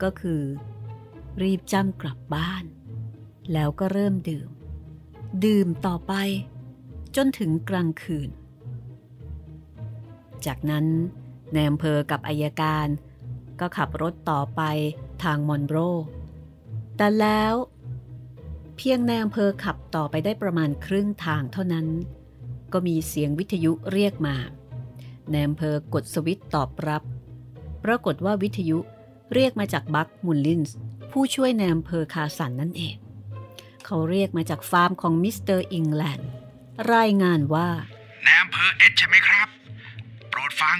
[0.03, 0.41] ก็คือ
[1.41, 2.63] รีบจำกลับบ้าน
[3.53, 4.49] แล้วก็เริ่มดื่ม
[5.45, 6.13] ดื่มต่อไป
[7.15, 8.29] จนถึงกลางคืน
[10.45, 10.85] จากนั้น
[11.55, 12.87] นายอำเภอกับอายการ
[13.59, 14.61] ก็ขับรถต่อไป
[15.23, 15.75] ทางมอนโร
[16.97, 17.53] แต่แล้ว
[18.77, 21.87] เพียงนายอำเภอขับต่อไปได้ประมาณครึ่งทางเท่านั้น
[22.73, 24.35] ก็มีเสียงวิทยุเรียกมา
[25.31, 27.03] นายอำเภอกดสวิตช์ตอบรับ
[27.83, 28.77] ปรากฏว่าวิทยุ
[29.33, 30.75] เรียกมาจากบัคมุลลินส์
[31.11, 32.95] ผู้ช่วยนายอำเภอคาสันนั่นเอง
[33.93, 36.29] เขาเรียกมาจากฟาร์มของมิสเตอร์อิงแลนด์
[36.93, 39.47] รายงานว่านายอำเภอเอชใช่ไหมครับ
[40.29, 40.79] โปรดฟัง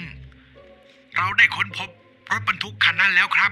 [1.16, 1.90] เราได้ค้นพบ
[2.32, 3.52] รถบรรทุกคันนั้นแล้วครับ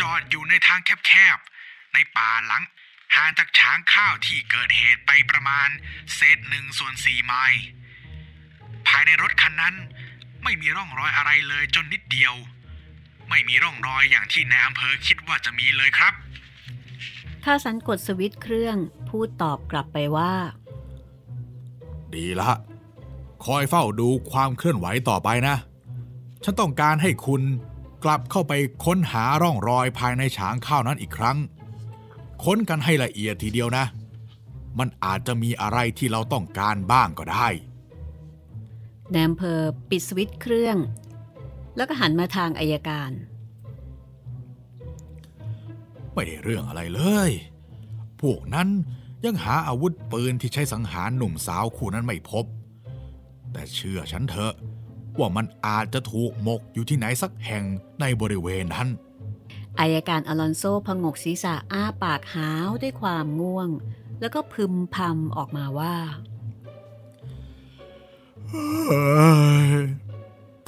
[0.00, 2.62] จอดอยู่ในทางแคบๆ ในป่าหลัง
[3.16, 5.68] ห่างจากช้างข้าวที่เกิดเหตุไปประมาณ
[6.14, 7.62] เศษหนึ่งส่วนสี่ไมล์
[8.88, 9.74] ภายในรถคันนั้น
[10.44, 12.34] ไม่มีร่องรอยอะไรเลยจนนิดเดียว
[13.28, 16.14] ไม่มีร่องรอยอย่างที่ในอำเภอคิดว่าจะมีเลยครับ
[17.50, 18.76] ข้าสันกดสวิตช์เครื่อง
[19.08, 20.32] พูดตอบกลับไปว่า
[22.14, 22.52] ดีละ
[23.44, 25.56] คอยเฝ้าดูความเคลื่อนไหวต่อไปนะ
[26.44, 27.42] ฉันต้องการให้คุณ
[28.04, 28.52] กลับเข้าไป
[28.84, 31.38] ค้นหาร่องรอยภายในฉางข้าวนั้นอีกครั้ง
[32.44, 33.84] ค้นกันให้ละเอียดทีเดียวนะ
[34.78, 37.48] มันอาจจะมีอะไรที่เราต้องการบ้างก็ได้
[39.10, 40.76] แนมเพอปิดสวิตช์เครื่อง
[41.76, 43.10] แล้วก็หันมาทางอายการ
[46.18, 47.30] ไม่ได้เรื่องอะไรเลย
[48.20, 48.68] พวกนั้น
[49.24, 52.44] ยังหาอาวุธปืนที่ใช้สังหารหนุ่มสาวคู่นั้นไม่พบ
[53.52, 54.54] แต่เชื่อฉันเถอะ
[55.18, 57.64] ว่ามันอาจจะถูกหมกอยู่ที่ไหนสักแห่ง
[58.00, 58.88] ในบริเวณนั้น
[59.80, 63.68] อายการอลอนโซพงกศีรษะอ้าปากหาวด้วยความง่วง
[64.20, 65.96] แล้วก็พึมพำออกมาว่า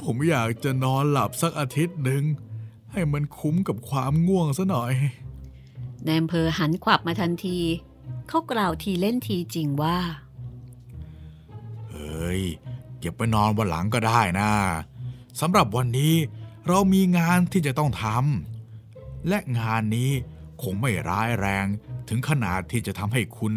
[0.01, 2.23] ผมอยากจะนอนหลับสักอาทิตย์หนึ่ง
[2.91, 4.93] ให้มันคุ้มกับความง่วงซะหน่อย
[6.03, 7.59] แนมเพอหันขวับมาทันที
[8.27, 9.97] เขากล่าวทีเล่นทีจริงว่า
[11.89, 12.41] เฮ้ย
[12.99, 14.49] เก็บไปนอนวันหลังก็ได้นะ
[15.39, 16.13] สำหรับวันนี้
[16.67, 20.11] เรามีงานที่จะต้องทำและงานนี้
[20.61, 21.65] คงไม่ร้ายแรง
[22.09, 23.53] ถึงขนาดที่จะทำให้คุณ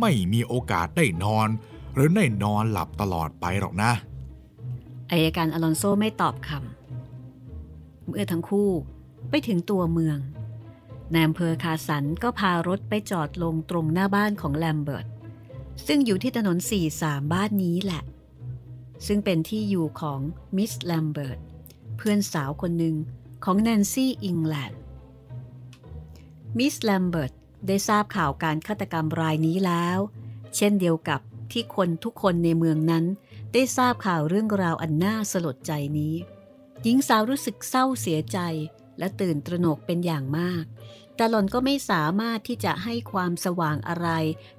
[0.00, 1.48] ไม่มีโอกาสได้นอน
[1.94, 3.92] หรือได้นอนหลับตลอดไปหรอกนะ
[5.10, 8.70] อายการอลอนโซไม่ตอบคำเมื่อทั้งคู่
[9.30, 10.18] ไปถึงตัวเมือง
[11.14, 15.06] นายอำเภอคาสันก็พารถไปจอดลงตรงหน้าบ้านของแลมเบิร์ต
[15.86, 16.58] ซึ่งอยู่ที่ถนน
[16.94, 18.02] 43บ้านนี้แหละ
[19.06, 20.20] ซึ่งเป็นที่อยู่ของ
[20.56, 21.38] มิสแลมเบิร์ต
[21.96, 22.96] เพื่อนสาวคนหนึ่ง
[23.44, 24.80] ของแนนซี่อิงแลนด์
[26.58, 27.32] มิสแลมเบิร์ต
[27.66, 29.98] ได้ทราบข่าวการฆาตกรรมรายนี้แล้ว
[30.56, 31.20] เช่นเดียวกับ
[31.52, 33.04] ที่คนทุกคนในเมืองนั้น
[33.52, 36.14] ได้ทราบข่าวเรื่องราวอันน่าสลดใจนี้
[36.82, 38.38] หญิงสาวรู้สึกเศร้าเสียใจ
[38.98, 40.64] และตื่นตระหนกเป็นอย่างมาก
[41.16, 44.08] แต่หล่อนก็ไม่สามารถที่จะให้ความสว่างอะไร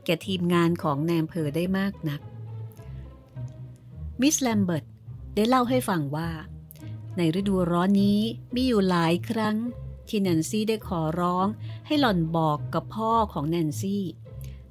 [0.05, 2.21] แก่ทีมงานของแนมเพอได้มากนัก
[4.21, 4.85] มิสแลมเบิร์ต
[5.35, 6.29] ได้เล่าให้ฟังว่า
[7.17, 8.21] ในฤดูร้อนนี้
[8.55, 9.57] มีอยู่หลายครั้ง
[10.07, 11.47] ที่แนนซี่ได้ขอร้อง
[11.87, 14.03] ให้หล่อนบอกกับพ่อของแนนซี่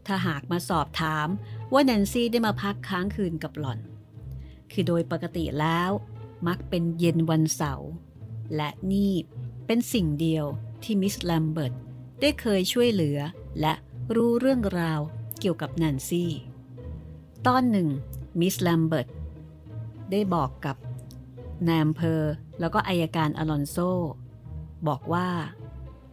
[0.07, 1.29] ถ้าหากมาสอบถาม
[1.73, 3.81] ว่าแนนซี่ได้มาพักค้างคืนกับหล่อน
[4.73, 5.91] คือโดยปกติแล้ว
[6.47, 7.89] มักเป็นเย็นวันเสาร์
[8.57, 9.13] และนี่
[9.67, 10.47] เป็นสิ่งเดียว
[10.83, 11.75] ที่มิสแลมเบิร์ต
[12.21, 13.19] ได้เคยช่วยเหลือ
[13.61, 13.75] และ
[14.15, 15.01] รู้เรื่องราว
[15.41, 16.33] เกี่ยวกับแนนซี่
[17.47, 17.89] ตอนหนึ่ง
[18.41, 19.09] มิสแลมเบิร์ต
[20.11, 20.77] ได้บอกกับ
[21.69, 22.23] นายอำเภอ
[22.61, 23.77] แล้วก็อายการอลอนโซ
[24.89, 25.29] บอกว่า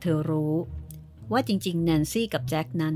[0.02, 0.54] เธอรู้
[1.32, 2.96] ว่าจริงๆแนนซี่กับแจ็คนั้น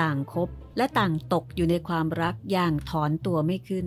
[0.00, 3.86] ต่างคบและต่างตกอยู่ในความรักอย่างถอนตัวไม่ขึ้น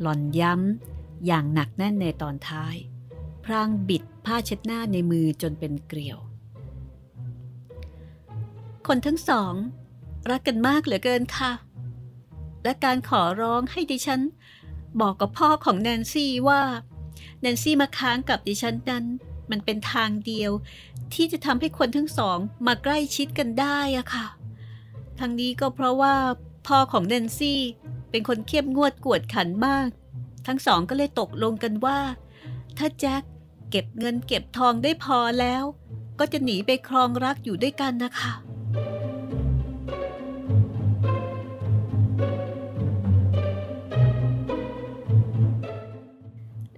[0.00, 2.76] หล่อนย้ำอย่างหนักแน่นในตอนท้าย
[3.44, 6.18] พรางบิดผ้าเช็ดหน้าในมือจนเป็นเกลียว
[8.86, 9.54] คนทั้งสอง
[10.30, 11.52] รักกันมากเหลือเกินค่ะ
[12.64, 14.20] และการขอร้องให้ดิฉัน
[15.00, 16.62] บอกกับพ่อของแนนซี่ว่า
[17.40, 19.04] แนนซี่มาค้างกับดิฉันนั้น
[19.50, 20.50] มันเป็นทางเดียว
[21.14, 24.26] ที่จะทำให้คนทั้งสองมาใกล้ชิดกันได้อะค่ะ
[25.18, 26.14] ทั้งนี้ก็เพราะว่า
[26.66, 27.60] พ่อของเนนซี่
[28.10, 29.88] เป็นคนเข้มงวดกวดขันมาก
[30.46, 31.98] ทั้งสองก็เลยตกลงกันว่า
[32.78, 33.22] ถ้าแจ็ค
[33.76, 35.64] เก็บเงินเก็บทองได้พอแล้ว
[36.18, 38.32] ก็จะหนีไปครองรักอยู่ด้วยกันนะคะ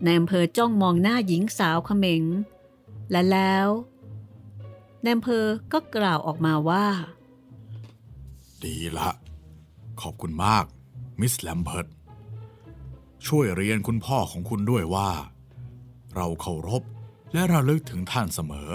[0.04, 2.24] นายอำเภอจ้องมองหน้าหญิงสาวเขมง
[3.10, 3.68] และแล้ว
[5.04, 6.86] นายอำเภอก็กล่าวออกมาว่า
[8.62, 9.10] ดีละ
[10.00, 10.64] ขอบคุณมาก
[11.20, 11.86] มิสแลมเบิร์ต
[13.26, 15.10] ช่วยเรียนคุณพ่อของคุณด้วยว่า
[16.14, 16.82] เราเคารพ
[17.36, 18.70] และระลึกถึงท่านเสมอ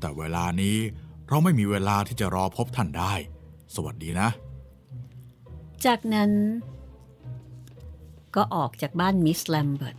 [0.00, 0.76] แต่เวลานี้
[1.28, 3.14] เราไม่มีเวลาที่จะรอพบท่านได้
[3.74, 4.28] สวัสดีนะ
[5.86, 6.30] จากนั้น
[8.36, 9.96] ก็ออกจากบ้านมิสแลมเบิร์ต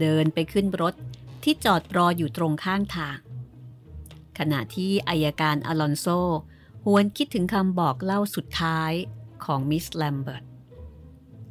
[0.00, 0.94] เดินไปขึ้นรถ
[1.42, 3.18] ที่จอดรออยู่ตรงข้างทาง
[4.38, 6.06] ขณะที่อายการอลอนโซ
[6.84, 8.92] หวนคิดถึงคำบอกเล่าสุดท้าย
[9.44, 10.44] ของมิสแลมเบิร์ต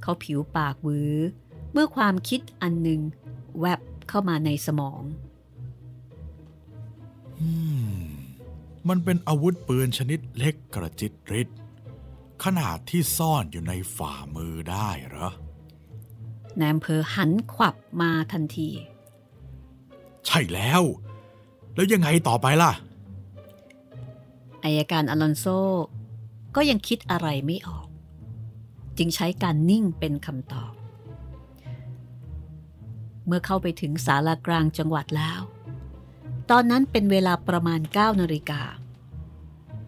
[0.02, 1.16] เขาผิวปากวื้อ
[1.72, 3.02] เมื่อความคิดอันหนึ่ง
[3.62, 3.80] แวบ
[4.10, 5.02] เข้ามาในสมอง
[8.90, 11.50] มันเป็นอาวุธปืนชนิดเล็กกระจิตริด
[12.44, 15.30] ขนาดที่ซ่อนอยู่ในฝ่ามือได้เหรอ
[16.60, 18.70] นายอำเภอหันขวับมาทันที
[20.26, 20.82] ใช่แล้ว
[21.76, 22.72] แล้วยังไงต่อไปล่ะ
[24.64, 25.46] อายการอลอนโซ
[26.56, 27.88] ก็ยังคิดอะไรไม่ออก
[28.98, 30.69] จึงใช้การนิ่งเป็นคำตอบ
[33.30, 35.42] เมื่อเข้าไปถึงศาลากลางจังหวัดแล้ว
[36.50, 38.62] ตอนนั้นเป็นเวลาประมาณ 9นาฬิกา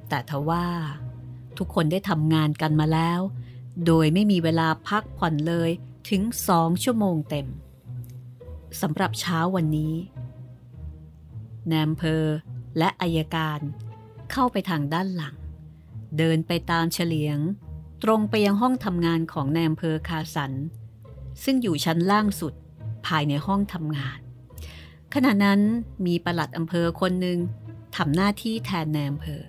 [0.09, 0.65] แต่ทว่า
[1.57, 3.19] ทุกคนได้ทำงานกันมาแล้ว
[3.85, 5.69] โดยไม่มีเวลาพักผ่อนเลย
[6.09, 7.47] ถึงสองชั่วโมงเต็ม
[8.81, 9.95] สำหรับเช้าวันนี้
[11.67, 12.25] แนมเพอ
[12.77, 13.59] และอายการ
[14.31, 15.35] เข้าไปทางด้านหลัง
[16.17, 17.37] เดินไปตามเฉลียง
[18.03, 20.53] ตรงไปยังห้องทำงานของแนมเพอคาสัน
[21.43, 22.53] ซึ่งอยู่ชั้นล่างสุด
[23.07, 24.19] ภายในห้องทำงาน
[25.13, 25.61] ขณะนั้น
[26.05, 27.39] มีประหลัดอำเภอคนหนึ่ง
[27.95, 29.43] ทำหน้าที่แทนแนมเพอ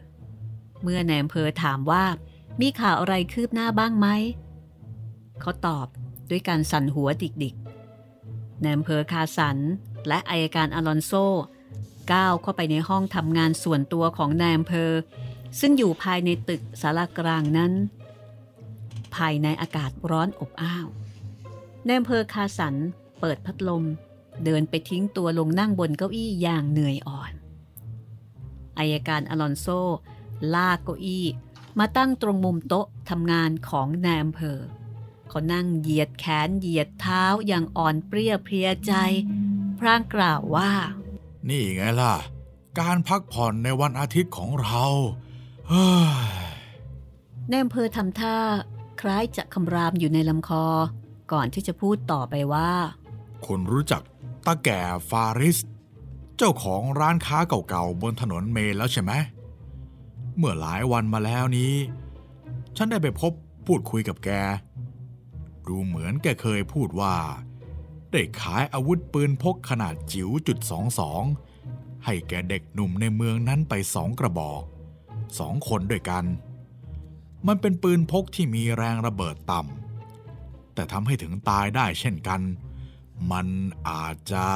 [0.83, 2.05] เมื่อนายอำเภอถามว่า
[2.61, 4.09] มีข่าวอะไรคืบหน้าบ้างไหม
[5.41, 5.87] เขาตอบ
[6.31, 9.59] ด้วยการสั่นหัวดิกๆนายอำเภอคาสัน
[10.09, 11.13] และอัยการอลอนโซ
[12.13, 14.91] ก้าวเข้าไปในห้องทำงานส่วนตัวของนายอำเภอ
[15.61, 17.73] ซึ่งอยู่ภายในตึกศาลากลางนั้น
[19.17, 20.87] ภายในอากาศร้อนอบอ้าว
[21.87, 22.75] นายอำเภอคาสัน
[23.23, 23.85] เปิดพัดลม
[24.45, 27.33] เดินไปทิ้งตัวลงนั่งบนเก้าอี้อย่างเหนื่อยอ่อน
[28.79, 29.67] อายการอลอนโซ
[30.55, 31.27] ลากเก้าอี้
[31.79, 34.59] มาตั้งตรงมุมโต๊ะทำงานของนายอำเภอ
[35.29, 38.93] เขานั่งเหยียดแขนเหยียดเท้าอย่างอ่อนเปรี้ยเพลียใจ
[39.79, 40.71] พร่างกล่าวว่า
[41.49, 42.15] นี่ไงล่ะ
[42.81, 44.83] การพักผ่อนในวันอาทิตย์ของเรา
[45.69, 46.33] เฮ้ย
[47.49, 48.39] ในอำเภอทำท่า
[49.01, 50.67] คล้ายจะคำรามอยู่ในลำคอ
[51.33, 52.73] ก่อนที่จะพูดต่อไปว่า
[53.47, 54.03] คุณรู้จัก
[54.47, 54.81] ตาแก่
[55.11, 55.59] ฟาริส
[56.37, 59.13] เจ้าของร้านค้าเก่าๆบนถนนเมนแล้วใช่ไหม
[60.37, 61.75] เมื่อหลายวันมาแล้วนี้
[62.77, 63.33] ฉันได้ไปพบ
[63.67, 64.31] พูดคุยกับแก
[65.67, 67.15] ดูเหมือนแกเคยพูดว่า
[68.11, 71.23] ได้ขายอาวุธปืนพกขนาดจิ๋วจุดสองสอง
[72.05, 74.63] ให้แกเด็กหนุ่มในเมืองนั้นไปสองกระบอก
[75.39, 76.25] สองคนด้วยกัน
[77.47, 82.41] มันเป็นปืนพกที่มีแรงระเบิดต่ำแต่ทำให้ถึงตายได้เช่นกัน
[83.31, 83.47] มัน
[83.89, 84.47] อาจจะ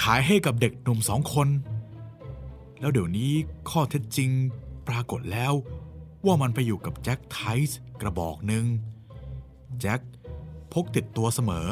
[0.00, 1.48] ขายให้กับเด็กหนุ่มสองคน
[2.80, 3.32] แล้วเดี๋ยวนี้
[3.70, 4.30] ข้อเท็จจริง
[4.88, 5.52] ปรากฏแล้ว
[6.26, 7.38] ว่ามันไปอยู่กับแจ็คไท
[7.68, 8.64] ส์กระบอกหนึ่ง
[9.80, 10.00] แจ็ค
[10.72, 11.68] พกติดตัวเสมอ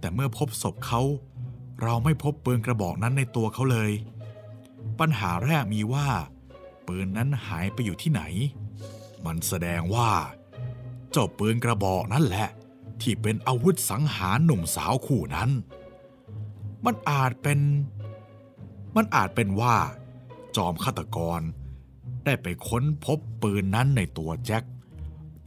[0.00, 1.00] แต่เมื่อพบศพเขา
[1.82, 3.90] เราไม่พบปืนกระบอกนั้นในตัวเขาเลย
[5.00, 6.08] ปัญหาแรกมีว่า
[6.86, 8.22] ปืนนั้นหายไปอยู่ที่ไหน
[9.24, 10.10] มันแสดงว่า
[11.10, 12.48] เจ้าปืนกระบอกนั่นแหละ
[13.02, 15.50] ที่เป็นอาวุธสังหารหนุ่มสาวคู่นั้น
[16.84, 17.58] มันอาจเป็น
[18.96, 19.76] มันอาจเป็นว่า
[20.56, 21.40] จอมฆาตกร
[22.24, 24.62] ได้ไปค้นพบปืนนั้นในตัวแจ็ค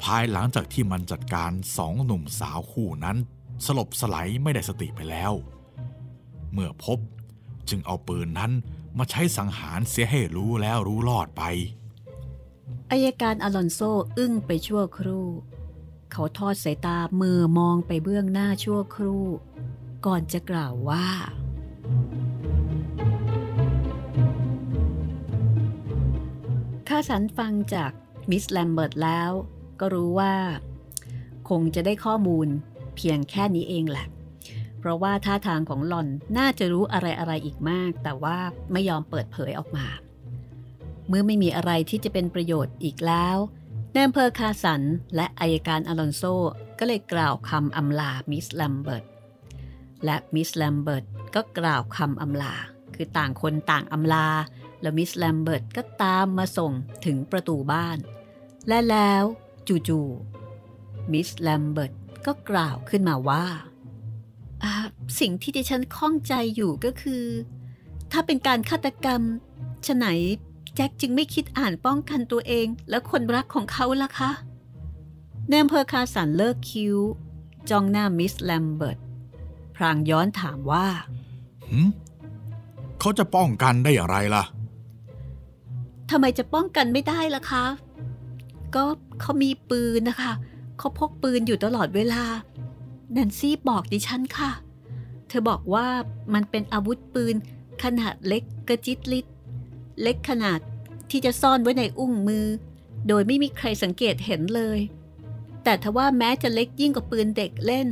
[0.03, 3.17] ภายหลังจากที่มันจัดการสองหนุ่มสาวคู่นั้น
[3.65, 5.33] สลบสไลด์ไม่ได้สติไปแล้ว
[6.53, 6.99] เมื่อพบ
[7.69, 8.51] จึงเอาปืนนั้น
[8.97, 11.43] มาใช้สังหารเสียให้รู้แล้วรู้รอดไป
[12.91, 13.79] อายการอลอนโซ
[14.17, 15.27] อึ้งไปชั่วครู่
[16.11, 19.25] เขาทอดสายตาเมื่อมองไปเบื้องหน้าชั่วครู่
[20.05, 21.07] ก่อนจะกล่าวว่า
[26.87, 27.91] ข้าสันฟังจาก
[28.29, 29.31] มิสแลมเบิร์ตแล้ว
[29.79, 30.35] ก็รู้ว่า
[31.49, 32.47] คงจะได้ข้อมูล
[32.95, 34.07] เพียงแค่นี้เองแหละ
[34.79, 38.37] เพราะว่าท่าทางของหล่อนน่าจะรู้อะไรอะไรอีกมาก แต่ว่า
[38.71, 39.87] ไม่ยอมเปิดเผยออกมา
[41.07, 43.37] เมื่อไม่มีอะไรที่จะเป็นประโยชน์อีกแล้ว
[43.97, 44.81] นมเพอร์คาสัน
[45.15, 46.23] และอัยการอลอนโซ
[46.79, 49.05] ก็เลยกล่าวคำอำลามิสแลมเบิร์ต
[50.05, 52.53] และมิสแลมเบิร์ตก็กล่าวคำอำลา
[52.95, 54.27] คือต่างคนต่างอำลา
[54.81, 56.71] แล้วมิสแลมเบิร์ตก็ตามมาส่ง
[57.05, 57.97] ถึงประตูบ้าน
[58.67, 59.23] และแล้ว
[59.67, 61.93] จู่ๆมิสแลมเบิร์ต
[62.25, 63.45] ก็กล่าวขึ้นมาว่า
[65.19, 67.23] สิ่งที่ดิฉันข้องใจอยู่ก็คือ
[68.11, 70.07] ถ้าเป็นการฆาตกรรมไฉน
[70.79, 74.31] แจ็คจึงไม่คิดอ่านป้องกันตัวเองและคนรักของเขาล่ะคะ
[75.49, 76.97] แนมเพอร์คาสันเลิกคิ้ว
[77.69, 78.99] จ้องหน้ามิสแลมเบิร์ต
[79.75, 80.87] พลางย้อนถามว่า
[81.69, 81.89] หืม
[82.99, 84.43] เขาจะป้องกันได้อย่างไรล่ะ
[86.09, 87.65] ทำไมจะป้องกันไม่ได้ล่ะคะ
[88.75, 88.83] ก็
[89.21, 90.33] เขามีปืนนะคะ
[90.77, 92.23] เขาพกปืนอยู่ตลอดเวลา
[93.11, 94.51] แนนซี่บอกดิฉันค่ะ
[95.27, 95.87] เธอบอกว่า
[96.33, 97.35] มันเป็นอาวุธปืน
[97.83, 99.25] ขนาดเล็กกระจิตลิด
[100.01, 100.59] เล็กขนาด
[101.09, 102.45] ที่จะซ่อนไว้ในอุ้งมือ
[103.07, 104.79] โดยไม่มีใครสังเกตเห็นเลย
[105.63, 107.87] แต่ทว่าแม้จะเล็กยิ่งกว่าปืนเด็กเล่น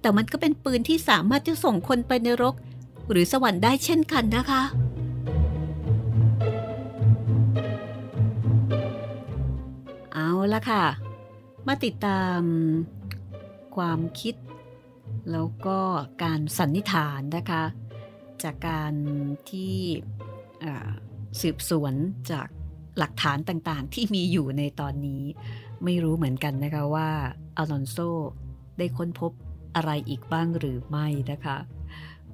[0.00, 2.54] แต่มันก็เป็นปืนที่สามารถจะส่งคนไปในรก
[3.10, 4.62] หรือสวรรค์ได้เช่นกันนะคะ
[10.12, 10.84] เอาละค่ะ
[11.66, 12.40] มาติดตาม
[13.76, 14.34] ความคิด
[15.32, 15.78] แล้วก็
[16.22, 17.62] การสันนิษฐานนะคะ
[18.42, 18.92] จากการ
[19.50, 19.76] ที่
[21.40, 21.94] สืบสวน
[22.30, 22.48] จาก
[22.98, 25.22] หลักฐานต่างๆ ที่มีอยู่ในตอนนี้
[25.84, 27.08] ไม่รู้เหมือนกันนะคะว่า
[27.56, 27.96] อลอนโซ
[28.78, 29.32] ได้ค้นพบ
[29.76, 31.56] อะไรอีกบ้างหรือไม่นะคะ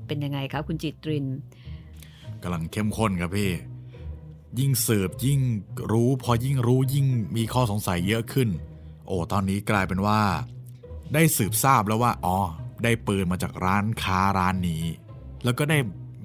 [0.07, 1.27] เป็นยังไงครับคุณจิตริน
[2.43, 3.51] กำลังเข้มข้นครับพี่
[4.59, 5.41] ยิ่งสืบยิ่ง
[5.93, 8.49] รู้พอยิ่งรู้ยิ่งมีข้อสงสัยเยอะขึ้น
[9.07, 10.21] โอ้ตอนนี้กลายเป็นว่า
[11.15, 12.39] ได้สืบทราบแล้วว่า อ๋อ
[12.85, 14.85] ได้ปืนมาจากร้านค้าร้านนี้
[15.45, 15.79] แล้วก็ได้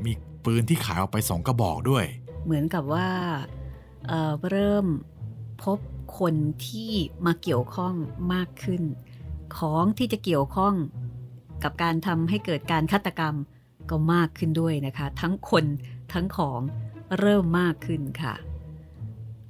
[0.06, 0.12] มี
[0.46, 2.06] ปืนที่ขายออกไปสองกระบอกด้วย
[2.44, 3.10] เหมือนกับว่า
[4.08, 4.88] เเริ่ม
[5.64, 5.80] พบ
[6.20, 6.36] คน
[6.68, 6.91] ที่
[7.26, 7.96] มาเกี่ยวข้อง
[8.34, 8.84] มากขึ้น
[9.58, 10.74] ของที่จะเกี่ยวข้อง
[11.64, 13.36] กับการทำให้เกิดการฆาตกรรม
[13.89, 15.66] ก็มากขึ้นด้วยนะคะ ทั้งคน
[16.14, 16.62] ทั้งของ
[17.20, 18.34] เริ่มมากขึ้นค่ะ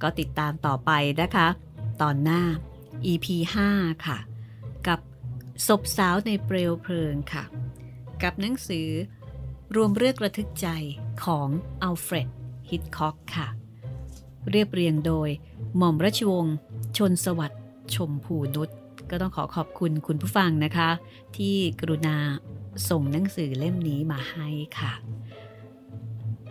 [0.02, 0.90] ก็ติดตามต่อไป
[1.22, 1.48] นะคะ
[2.02, 2.42] ตอนหน้า
[3.12, 3.26] EP
[3.66, 4.18] 5 ค่ะ
[4.86, 5.00] กับ
[5.66, 7.44] ศพสาวในเปลวเพลิงค่ะ
[8.22, 8.88] กับหนังสือ
[9.76, 10.68] รวมเรื่องระทึกใจ
[11.24, 11.48] ของ
[11.82, 12.28] อัลเฟรด
[12.70, 13.48] ฮิตคอกค่ะ
[14.50, 15.28] เรียบเรียงโดย
[15.76, 16.56] หม่อมราชวงศ์
[16.96, 17.62] ชนสวัสดิ์
[17.94, 18.70] ชมพูนุช
[19.10, 20.90] ก็ต้องขอขอบคุณคุณผู้ฟังนะคะ
[21.36, 22.16] ที่กรุณา
[22.88, 24.48] ส่งหนังสือเล่มนี้มาให้
[24.78, 24.92] ค่ะ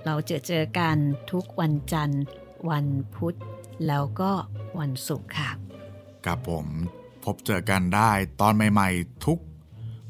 [0.06, 0.98] เราเจอเจอกัน
[1.32, 2.24] ทุกวันจันทร์
[2.70, 3.38] วันพุธ
[3.88, 4.32] แล้วก็
[4.80, 5.50] วันศุกร์ค่ะ
[6.26, 6.66] กับผม
[7.24, 8.12] พบเจอกันได้
[8.42, 9.40] ตอนใหม่ ๆ ทุก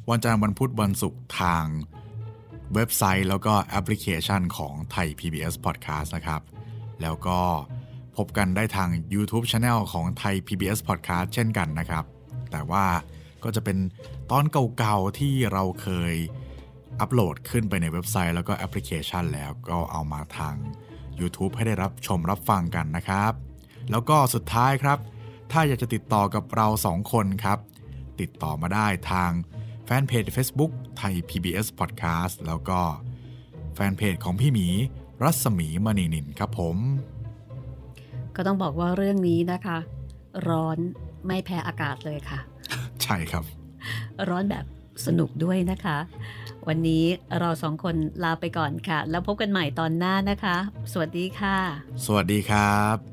[0.09, 1.65] วันจันทร์วันพุธวันศุกร์ทาง
[2.75, 6.41] เว็บไซต์แล้วก็แอปพลิเคชันของไทย PBS Podcast นะครับ
[7.01, 7.39] แล้วก็
[8.17, 12.05] พบกันได้ทาง YouTube Channel ของไทย PBS Podcast เช่นกันนะครับ
[12.51, 12.85] แต่ว่า
[13.43, 13.77] ก็จะเป็น
[14.31, 14.45] ตอน
[14.77, 16.13] เก่าๆที่เราเคย
[16.99, 20.55] อัปโหลดขึ้นไปในเว็บไซต์แล้วก็แอปพลิเคชันแล้วก็เอามาทาง
[21.19, 23.33] YouTube ให้ได้รับชมรับฟังกันนะครับ
[23.91, 24.97] แล้วก็สุดท้ายครับ
[25.51, 27.59] ถ้าอยากจะติดต่อกับเราสองคนครับ
[28.21, 29.31] ติดต่อมาได้ทาง
[29.85, 32.79] แฟนเพจ Facebook ไทย PBS Podcast แล้วก็
[33.75, 34.67] แฟนเพจของพี่หมี
[35.23, 36.77] รัศมีมณีนินครับผม
[38.35, 39.77] ก็ต้องบอกว่าเรื่องนี้นะคะ
[40.47, 40.77] ร้อน
[41.27, 42.39] ไม่แพ้อากาศเลยค่ะ
[43.03, 43.43] ใช่ครับ
[44.29, 44.65] ร้อนแบบ
[45.05, 45.97] สนุกด้วยนะคะ
[46.67, 47.03] วันนี้
[47.39, 50.57] เราสองคนลาไปก่อนค่ะ แล้วพบกันใหม่ตอนหน้านะคะ
[50.91, 51.57] สวัสดีค่ะ
[52.05, 53.12] สวัสดีครับ